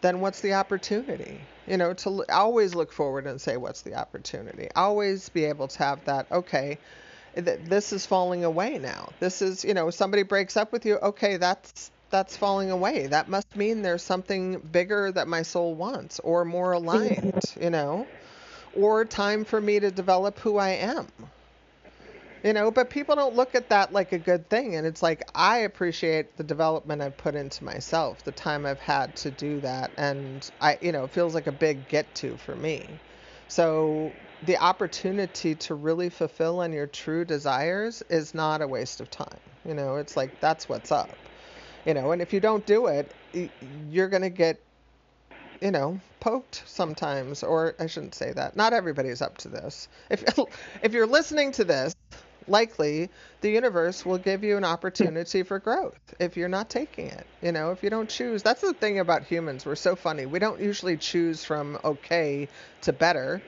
then 0.00 0.20
what's 0.20 0.40
the 0.40 0.52
opportunity? 0.52 1.40
You 1.66 1.78
know 1.78 1.94
to 1.94 2.08
l- 2.10 2.24
always 2.30 2.74
look 2.74 2.92
forward 2.92 3.26
and 3.26 3.40
say 3.40 3.56
what's 3.56 3.80
the 3.80 3.94
opportunity? 3.94 4.68
Always 4.76 5.30
be 5.30 5.46
able 5.46 5.68
to 5.68 5.78
have 5.78 6.04
that 6.04 6.30
okay 6.30 6.78
th- 7.34 7.60
this 7.64 7.92
is 7.92 8.04
falling 8.04 8.44
away 8.44 8.78
now. 8.78 9.08
This 9.18 9.40
is 9.40 9.64
you 9.64 9.72
know 9.72 9.88
somebody 9.90 10.22
breaks 10.22 10.58
up 10.58 10.72
with 10.72 10.84
you 10.84 10.96
okay 10.96 11.38
that's 11.38 11.90
that's 12.10 12.36
falling 12.36 12.70
away. 12.70 13.06
That 13.06 13.28
must 13.28 13.56
mean 13.56 13.82
there's 13.82 14.02
something 14.02 14.58
bigger 14.60 15.10
that 15.12 15.26
my 15.26 15.42
soul 15.42 15.74
wants 15.74 16.20
or 16.20 16.44
more 16.44 16.72
aligned 16.72 17.32
you 17.60 17.70
know? 17.70 18.06
Or 18.76 19.04
time 19.04 19.44
for 19.44 19.60
me 19.60 19.80
to 19.80 19.90
develop 19.90 20.38
who 20.40 20.58
i 20.58 20.70
am 20.70 21.06
you 22.44 22.52
know 22.52 22.70
but 22.70 22.90
people 22.90 23.16
don't 23.16 23.34
look 23.34 23.54
at 23.54 23.70
that 23.70 23.92
like 23.92 24.12
a 24.12 24.18
good 24.18 24.48
thing 24.50 24.76
and 24.76 24.86
it's 24.86 25.02
like 25.02 25.22
i 25.34 25.58
appreciate 25.58 26.36
the 26.36 26.44
development 26.44 27.00
i've 27.00 27.16
put 27.16 27.34
into 27.34 27.64
myself 27.64 28.22
the 28.24 28.32
time 28.32 28.66
i've 28.66 28.78
had 28.78 29.16
to 29.16 29.30
do 29.30 29.58
that 29.60 29.90
and 29.96 30.50
i 30.60 30.78
you 30.82 30.92
know 30.92 31.04
it 31.04 31.10
feels 31.10 31.34
like 31.34 31.46
a 31.46 31.52
big 31.52 31.88
get 31.88 32.14
to 32.14 32.36
for 32.36 32.54
me. 32.54 32.86
So 33.48 34.12
the 34.42 34.56
opportunity 34.58 35.54
to 35.54 35.74
really 35.74 36.10
fulfill 36.10 36.60
on 36.60 36.72
your 36.72 36.86
true 36.86 37.24
desires 37.24 38.02
is 38.10 38.34
not 38.34 38.60
a 38.62 38.68
waste 38.68 39.00
of 39.00 39.10
time 39.10 39.40
you 39.66 39.74
know? 39.74 39.96
It's 39.96 40.16
like 40.16 40.38
that's 40.40 40.68
what's 40.68 40.92
up 40.92 41.16
you 41.86 41.94
know? 41.94 42.12
And 42.12 42.20
if 42.20 42.32
you 42.32 42.40
don't 42.40 42.66
do 42.66 42.86
it 42.86 43.10
you're 43.90 44.08
going 44.08 44.22
to 44.22 44.30
get 44.30 44.60
you 45.62 45.70
know 45.70 45.98
poked 46.20 46.62
sometimes 46.66 47.42
or 47.42 47.74
i 47.80 47.86
shouldn't 47.86 48.14
say 48.14 48.32
that. 48.32 48.54
Not 48.54 48.74
everybody's 48.74 49.22
up 49.22 49.38
to 49.38 49.48
this. 49.48 49.88
If 50.10 50.24
if 50.82 50.92
you're 50.92 51.06
listening 51.06 51.52
to 51.52 51.64
this 51.64 51.93
likely 52.46 53.10
the 53.40 53.50
universe 53.50 54.04
will 54.04 54.18
give 54.18 54.44
you 54.44 54.56
an 54.56 54.64
opportunity 54.64 55.42
for 55.42 55.58
growth 55.58 56.14
if 56.18 56.36
you're 56.36 56.48
not 56.48 56.70
taking 56.70 57.06
it. 57.06 57.26
You 57.42 57.52
know, 57.52 57.70
if 57.70 57.82
you 57.82 57.90
don't 57.90 58.08
choose. 58.08 58.42
That's 58.42 58.60
the 58.60 58.72
thing 58.72 58.98
about 58.98 59.24
humans. 59.24 59.66
We're 59.66 59.76
so 59.76 59.96
funny. 59.96 60.26
We 60.26 60.38
don't 60.38 60.60
usually 60.60 60.96
choose 60.96 61.44
from 61.44 61.78
okay 61.84 62.48
to 62.82 62.92
better. 62.92 63.42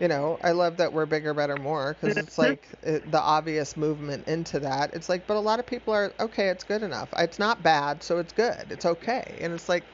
You 0.00 0.08
know, 0.08 0.38
I 0.42 0.52
love 0.52 0.78
that 0.78 0.94
we're 0.94 1.04
bigger, 1.04 1.34
better, 1.34 1.56
more 1.56 1.94
because 2.00 2.16
it's 2.16 2.36
mm-hmm. 2.36 2.42
like 2.42 2.66
it, 2.82 3.10
the 3.10 3.20
obvious 3.20 3.76
movement 3.76 4.28
into 4.28 4.60
that. 4.60 4.94
It's 4.94 5.10
like, 5.10 5.26
but 5.26 5.36
a 5.36 5.40
lot 5.40 5.58
of 5.58 5.66
people 5.66 5.92
are 5.92 6.12
okay, 6.18 6.48
it's 6.48 6.64
good 6.64 6.82
enough. 6.82 7.10
It's 7.18 7.38
not 7.38 7.62
bad, 7.62 8.02
so 8.02 8.16
it's 8.16 8.32
good. 8.32 8.66
It's 8.70 8.86
okay. 8.86 9.36
And 9.42 9.52
it's 9.52 9.68
like, 9.68 9.84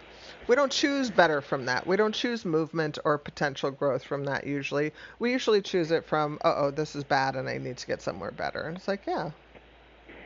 we 0.46 0.56
don't 0.56 0.72
choose 0.72 1.10
better 1.10 1.40
from 1.40 1.66
that. 1.66 1.86
We 1.86 1.96
don't 1.96 2.14
choose 2.14 2.44
movement 2.44 2.98
or 3.04 3.18
potential 3.18 3.70
growth 3.70 4.04
from 4.04 4.24
that 4.24 4.46
usually. 4.46 4.92
We 5.18 5.32
usually 5.32 5.62
choose 5.62 5.90
it 5.90 6.04
from, 6.04 6.38
uh 6.44 6.54
oh, 6.56 6.70
this 6.70 6.94
is 6.94 7.04
bad 7.04 7.36
and 7.36 7.48
I 7.48 7.58
need 7.58 7.76
to 7.78 7.86
get 7.86 8.02
somewhere 8.02 8.30
better. 8.30 8.62
And 8.62 8.76
it's 8.76 8.88
like, 8.88 9.06
yeah. 9.06 9.30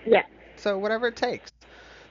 Yeah. 0.07 0.25
So 0.57 0.79
whatever 0.79 1.09
it 1.09 1.17
takes. 1.17 1.51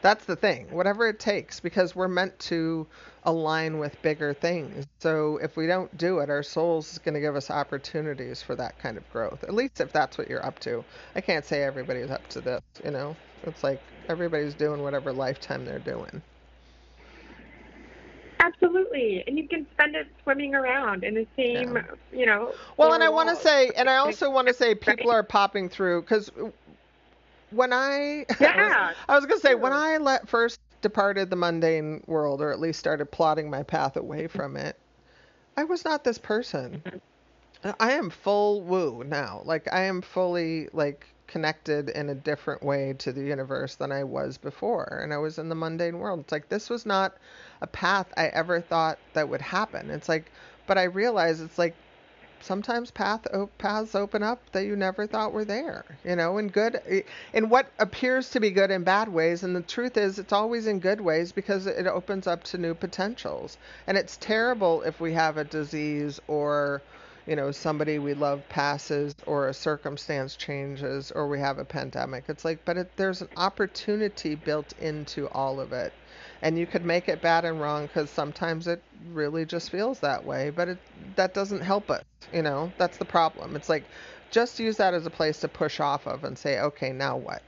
That's 0.01 0.25
the 0.25 0.35
thing. 0.35 0.67
Whatever 0.71 1.07
it 1.07 1.19
takes 1.19 1.59
because 1.59 1.95
we're 1.95 2.07
meant 2.07 2.37
to 2.39 2.87
align 3.25 3.79
with 3.79 4.01
bigger 4.01 4.33
things. 4.33 4.85
So 4.99 5.37
if 5.37 5.57
we 5.57 5.67
don't 5.67 5.95
do 5.97 6.19
it, 6.19 6.29
our 6.29 6.41
soul's 6.41 6.93
is 6.93 6.99
going 6.99 7.15
to 7.15 7.19
give 7.19 7.35
us 7.35 7.51
opportunities 7.51 8.41
for 8.41 8.55
that 8.55 8.79
kind 8.79 8.97
of 8.97 9.09
growth. 9.11 9.43
At 9.43 9.53
least 9.53 9.81
if 9.81 9.91
that's 9.91 10.17
what 10.17 10.29
you're 10.29 10.45
up 10.45 10.57
to. 10.59 10.83
I 11.15 11.21
can't 11.21 11.45
say 11.45 11.63
everybody's 11.63 12.09
up 12.09 12.27
to 12.29 12.41
this, 12.41 12.61
you 12.83 12.91
know. 12.91 13.15
It's 13.43 13.63
like 13.63 13.81
everybody's 14.07 14.53
doing 14.53 14.81
whatever 14.81 15.11
lifetime 15.11 15.65
they're 15.65 15.79
doing. 15.79 16.21
Absolutely, 18.39 19.23
and 19.27 19.37
you 19.37 19.47
can 19.47 19.67
spend 19.71 19.95
it 19.95 20.07
swimming 20.23 20.55
around 20.55 21.03
in 21.03 21.13
the 21.13 21.27
same, 21.35 21.75
yeah. 21.75 21.83
you 22.13 22.25
know. 22.25 22.53
Well, 22.77 22.93
and 22.93 23.03
I 23.03 23.09
want 23.09 23.29
to 23.29 23.35
say, 23.35 23.71
and 23.75 23.89
I 23.89 23.97
also 23.97 24.29
want 24.29 24.47
to 24.47 24.53
say, 24.53 24.73
people 24.75 25.11
are 25.11 25.23
popping 25.23 25.67
through 25.67 26.01
because 26.01 26.31
when 27.51 27.73
I, 27.73 28.25
yeah, 28.39 28.93
I 29.09 29.13
was, 29.15 29.23
was 29.23 29.25
gonna 29.25 29.41
say 29.41 29.55
when 29.55 29.73
I 29.73 29.97
let 29.97 30.27
first 30.27 30.61
departed 30.81 31.29
the 31.29 31.35
mundane 31.35 32.01
world, 32.07 32.41
or 32.41 32.51
at 32.51 32.59
least 32.59 32.79
started 32.79 33.07
plotting 33.07 33.49
my 33.49 33.63
path 33.63 33.97
away 33.97 34.27
from 34.27 34.55
it, 34.55 34.77
I 35.57 35.65
was 35.65 35.83
not 35.83 36.05
this 36.05 36.17
person. 36.17 36.81
Mm-hmm. 36.85 37.71
I 37.79 37.91
am 37.91 38.09
full 38.09 38.61
woo 38.61 39.03
now. 39.03 39.41
Like 39.43 39.67
I 39.73 39.81
am 39.81 40.01
fully 40.01 40.69
like 40.71 41.05
connected 41.29 41.89
in 41.89 42.09
a 42.09 42.15
different 42.15 42.61
way 42.61 42.93
to 42.99 43.13
the 43.13 43.21
universe 43.21 43.75
than 43.75 43.91
I 43.91 44.03
was 44.03 44.37
before. 44.37 44.99
And 45.01 45.13
I 45.13 45.17
was 45.17 45.37
in 45.37 45.47
the 45.47 45.55
mundane 45.55 45.99
world. 45.99 46.19
It's 46.19 46.31
like 46.31 46.49
this 46.49 46.69
was 46.69 46.85
not 46.85 47.15
a 47.61 47.67
path 47.67 48.07
I 48.17 48.25
ever 48.27 48.59
thought 48.59 48.99
that 49.13 49.29
would 49.29 49.41
happen. 49.41 49.89
It's 49.89 50.09
like 50.09 50.31
but 50.69 50.77
I 50.77 50.83
realize 50.83 51.41
it's 51.41 51.57
like 51.57 51.73
sometimes 52.41 52.91
path 52.91 53.25
paths 53.57 53.95
open 53.95 54.21
up 54.23 54.39
that 54.51 54.65
you 54.65 54.75
never 54.75 55.07
thought 55.07 55.33
were 55.33 55.43
there 55.43 55.83
you 56.05 56.15
know 56.15 56.37
in 56.37 56.47
good 56.47 57.03
in 57.33 57.49
what 57.49 57.71
appears 57.79 58.29
to 58.29 58.39
be 58.39 58.51
good 58.51 58.71
and 58.71 58.85
bad 58.85 59.09
ways 59.09 59.43
and 59.43 59.55
the 59.55 59.61
truth 59.61 59.97
is 59.97 60.19
it's 60.19 60.31
always 60.31 60.67
in 60.67 60.79
good 60.79 61.01
ways 61.01 61.31
because 61.31 61.65
it 61.65 61.87
opens 61.87 62.27
up 62.27 62.43
to 62.43 62.57
new 62.57 62.73
potentials 62.73 63.57
and 63.87 63.97
it's 63.97 64.15
terrible 64.17 64.81
if 64.83 65.01
we 65.01 65.11
have 65.11 65.37
a 65.37 65.43
disease 65.43 66.19
or 66.27 66.81
you 67.29 67.35
know 67.35 67.51
somebody 67.51 67.99
we 67.99 68.15
love 68.15 68.47
passes 68.49 69.13
or 69.27 69.47
a 69.49 69.53
circumstance 69.53 70.35
changes 70.35 71.11
or 71.11 71.27
we 71.29 71.39
have 71.39 71.59
a 71.59 71.65
pandemic. 71.65 72.25
It's 72.27 72.43
like 72.45 72.65
but 72.65 72.77
it, 72.77 72.97
there's 72.97 73.21
an 73.21 73.29
opportunity 73.37 74.35
built 74.35 74.73
into 74.79 75.29
all 75.29 75.59
of 75.59 75.71
it. 75.73 75.93
And 76.41 76.57
you 76.57 76.65
could 76.67 76.85
make 76.85 77.07
it 77.07 77.21
bad 77.21 77.45
and 77.45 77.61
wrong 77.61 77.85
because 77.87 78.11
sometimes 78.11 78.67
it 78.67 78.83
really 79.05 79.45
just 79.45 79.69
feels 79.69 79.99
that 80.01 80.25
way 80.25 80.49
but 80.49 80.69
it 80.69 80.79
that 81.15 81.35
doesn't 81.35 81.61
help 81.61 81.91
us 81.91 82.03
you 82.33 82.41
know? 82.41 82.73
That's 82.77 82.97
the 82.97 83.05
problem. 83.05 83.55
It's 83.55 83.69
like 83.69 83.89
just 84.31 84.59
use 84.59 84.77
that 84.77 84.93
as 84.95 85.05
a 85.05 85.11
place 85.11 85.39
to 85.41 85.49
push 85.49 85.79
off 85.79 86.07
of 86.07 86.23
and 86.23 86.37
say 86.37 86.59
okay 86.59 86.91
now 86.91 87.17
what? 87.17 87.43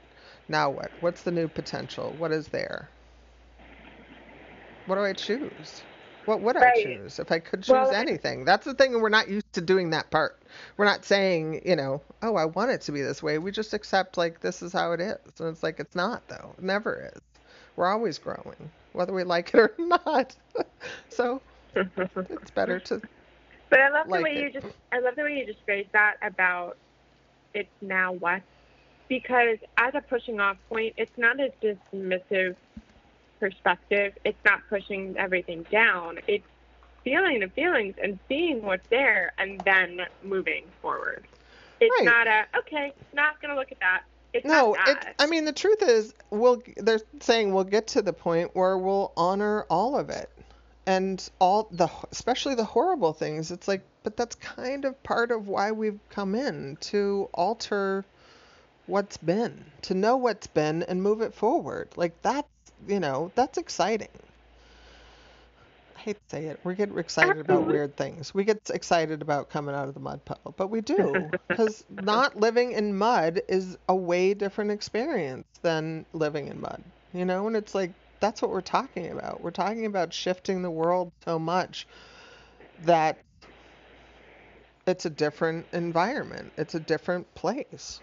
Now 0.48 0.70
what? 0.70 0.92
What's 1.00 1.22
the 1.24 1.32
new 1.32 1.48
potential? 1.48 2.16
What 2.16 2.32
is 2.32 2.48
there? 2.48 2.90
What 4.84 4.96
do 4.96 5.02
i 5.04 5.12
choose 5.12 5.84
what 6.26 6.40
would 6.40 6.56
right. 6.56 6.72
i 6.76 6.82
choose 6.82 7.18
if 7.18 7.32
i 7.32 7.38
could 7.38 7.62
choose 7.62 7.70
well, 7.70 7.90
anything 7.92 8.44
that's 8.44 8.64
the 8.64 8.74
thing 8.74 8.94
and 8.94 9.02
we're 9.02 9.08
not 9.08 9.28
used 9.28 9.52
to 9.52 9.60
doing 9.60 9.90
that 9.90 10.10
part 10.10 10.40
we're 10.76 10.84
not 10.84 11.04
saying 11.04 11.60
you 11.64 11.76
know 11.76 12.00
oh 12.22 12.36
i 12.36 12.44
want 12.44 12.70
it 12.70 12.80
to 12.80 12.92
be 12.92 13.02
this 13.02 13.22
way 13.22 13.38
we 13.38 13.50
just 13.50 13.72
accept 13.74 14.16
like 14.16 14.40
this 14.40 14.62
is 14.62 14.72
how 14.72 14.92
it 14.92 15.00
is 15.00 15.16
and 15.38 15.48
it's 15.48 15.62
like 15.62 15.80
it's 15.80 15.94
not 15.94 16.26
though 16.28 16.54
it 16.56 16.64
never 16.64 17.10
is 17.14 17.22
we're 17.76 17.86
always 17.86 18.18
growing 18.18 18.70
whether 18.92 19.12
we 19.12 19.24
like 19.24 19.54
it 19.54 19.58
or 19.58 19.74
not. 19.78 20.34
so 21.08 21.40
it's 21.74 22.50
better 22.50 22.78
to. 22.80 23.00
But 23.70 23.80
I 23.80 23.90
love 23.90 24.08
like 24.08 24.20
the 24.20 24.24
way 24.24 24.36
it. 24.36 24.42
you 24.42 24.60
just 24.60 24.74
I 24.92 25.00
love 25.00 25.16
the 25.16 25.22
way 25.22 25.38
you 25.38 25.46
just 25.46 25.64
phrased 25.64 25.90
that 25.92 26.16
about 26.22 26.76
it's 27.54 27.68
now 27.80 28.12
what 28.12 28.42
because 29.08 29.58
as 29.76 29.94
a 29.94 30.00
pushing 30.00 30.40
off 30.40 30.56
point, 30.68 30.94
it's 30.96 31.16
not 31.16 31.36
a 31.40 31.50
dismissive 31.62 32.56
perspective. 33.42 34.12
It's 34.24 34.38
not 34.44 34.60
pushing 34.70 35.16
everything 35.18 35.66
down. 35.68 36.20
It's 36.28 36.46
feeling 37.02 37.40
the 37.40 37.48
feelings 37.48 37.96
and 38.00 38.16
seeing 38.28 38.62
what's 38.62 38.86
there 38.88 39.32
and 39.36 39.60
then 39.64 40.02
moving 40.22 40.62
forward. 40.80 41.26
It's 41.80 41.92
right. 41.98 42.04
not 42.04 42.28
a 42.28 42.44
okay, 42.60 42.92
not 43.12 43.42
gonna 43.42 43.56
look 43.56 43.72
at 43.72 43.80
that. 43.80 44.04
It's 44.32 44.46
not. 44.46 44.52
no, 44.52 44.76
it's. 44.86 45.06
I 45.18 45.26
mean, 45.26 45.44
the 45.44 45.52
truth 45.52 45.82
is, 45.82 46.14
we'll. 46.30 46.62
They're 46.76 47.00
saying 47.18 47.52
we'll 47.52 47.64
get 47.64 47.88
to 47.88 48.02
the 48.02 48.12
point 48.12 48.54
where 48.54 48.78
we'll 48.78 49.10
honor 49.16 49.66
all 49.68 49.98
of 49.98 50.08
it, 50.08 50.30
and 50.86 51.28
all 51.40 51.66
the, 51.72 51.88
especially 52.12 52.54
the 52.54 52.64
horrible 52.64 53.12
things. 53.12 53.50
It's 53.50 53.66
like, 53.66 53.82
but 54.04 54.16
that's 54.16 54.36
kind 54.36 54.84
of 54.84 55.02
part 55.02 55.32
of 55.32 55.48
why 55.48 55.72
we've 55.72 55.98
come 56.10 56.36
in 56.36 56.76
to 56.82 57.28
alter 57.34 58.04
what's 58.86 59.16
been, 59.16 59.64
to 59.82 59.94
know 59.94 60.16
what's 60.16 60.46
been, 60.46 60.84
and 60.84 61.02
move 61.02 61.20
it 61.20 61.34
forward. 61.34 61.88
Like 61.96 62.22
that's, 62.22 62.48
you 62.86 63.00
know, 63.00 63.32
that's 63.34 63.58
exciting 63.58 64.08
I 65.96 66.00
hate 66.00 66.16
to 66.16 66.36
say 66.36 66.46
it, 66.46 66.60
we 66.64 66.74
get 66.74 66.96
excited 66.96 67.40
about 67.40 67.66
weird 67.66 67.96
things. 67.96 68.34
We 68.34 68.44
get 68.44 68.58
excited 68.70 69.22
about 69.22 69.50
coming 69.50 69.74
out 69.74 69.88
of 69.88 69.94
the 69.94 70.00
mud 70.00 70.24
puddle, 70.24 70.54
but 70.56 70.68
we 70.68 70.80
do 70.80 71.32
because 71.50 71.84
not 71.90 72.36
living 72.36 72.72
in 72.72 72.96
mud 72.96 73.42
is 73.48 73.78
a 73.88 73.94
way 73.94 74.34
different 74.34 74.70
experience 74.70 75.46
than 75.62 76.04
living 76.12 76.48
in 76.48 76.60
mud. 76.60 76.82
You 77.12 77.24
know, 77.24 77.46
and 77.46 77.56
it's 77.56 77.74
like 77.74 77.92
that's 78.20 78.40
what 78.42 78.50
we're 78.50 78.60
talking 78.62 79.12
about. 79.12 79.42
We're 79.42 79.50
talking 79.50 79.86
about 79.86 80.12
shifting 80.12 80.62
the 80.62 80.70
world 80.70 81.12
so 81.24 81.38
much 81.38 81.86
that 82.84 83.18
it's 84.86 85.04
a 85.06 85.10
different 85.10 85.66
environment. 85.72 86.52
It's 86.56 86.74
a 86.74 86.80
different 86.80 87.32
place. 87.34 88.00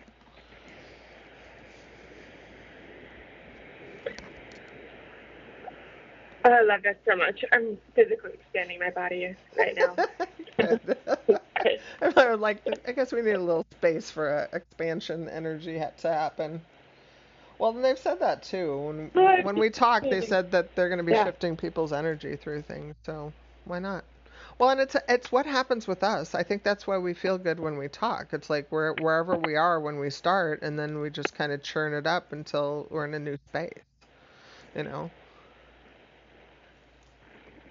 Oh, 6.49 6.53
I 6.53 6.61
love 6.63 6.81
that 6.83 6.99
so 7.05 7.15
much. 7.15 7.45
I'm 7.51 7.77
physically 7.93 8.31
expanding 8.33 8.79
my 8.79 8.89
body 8.89 9.35
right 9.55 9.77
now. 9.77 9.95
I 12.17 12.33
like. 12.33 12.63
I 12.87 12.91
guess 12.91 13.11
we 13.11 13.21
need 13.21 13.33
a 13.33 13.39
little 13.39 13.67
space 13.71 14.09
for 14.09 14.29
a 14.29 14.49
expansion 14.53 15.29
energy 15.29 15.79
to 15.99 16.11
happen. 16.11 16.61
Well, 17.59 17.73
they've 17.73 17.99
said 17.99 18.21
that 18.21 18.41
too. 18.41 19.11
When, 19.13 19.43
when 19.43 19.59
we 19.59 19.69
talked, 19.69 20.09
they 20.09 20.21
said 20.21 20.51
that 20.51 20.75
they're 20.75 20.89
going 20.89 20.99
to 20.99 21.03
be 21.03 21.11
yeah. 21.11 21.25
shifting 21.25 21.55
people's 21.55 21.93
energy 21.93 22.35
through 22.35 22.63
things. 22.63 22.95
So 23.05 23.31
why 23.65 23.77
not? 23.77 24.03
Well, 24.57 24.71
and 24.71 24.79
it's 24.79 24.95
it's 25.07 25.31
what 25.31 25.45
happens 25.45 25.87
with 25.87 26.03
us. 26.03 26.33
I 26.33 26.41
think 26.41 26.63
that's 26.63 26.87
why 26.87 26.97
we 26.97 27.13
feel 27.13 27.37
good 27.37 27.59
when 27.59 27.77
we 27.77 27.89
talk. 27.89 28.29
It's 28.33 28.49
like 28.49 28.71
we're 28.71 28.95
wherever 28.95 29.37
we 29.37 29.55
are 29.55 29.79
when 29.79 29.99
we 29.99 30.09
start, 30.09 30.63
and 30.63 30.79
then 30.79 30.99
we 30.99 31.11
just 31.11 31.35
kind 31.35 31.51
of 31.51 31.61
churn 31.61 31.93
it 31.93 32.07
up 32.07 32.33
until 32.33 32.87
we're 32.89 33.05
in 33.05 33.13
a 33.13 33.19
new 33.19 33.37
space. 33.49 33.83
You 34.75 34.83
know. 34.83 35.11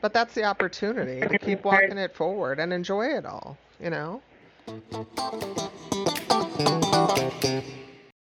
But 0.00 0.12
that's 0.12 0.34
the 0.34 0.44
opportunity 0.44 1.20
to 1.20 1.38
keep 1.44 1.64
walking 1.64 1.98
it 1.98 2.14
forward 2.14 2.60
and 2.60 2.72
enjoy 2.72 3.06
it 3.06 3.26
all, 3.26 3.56
you 3.80 3.90
know? 3.90 4.22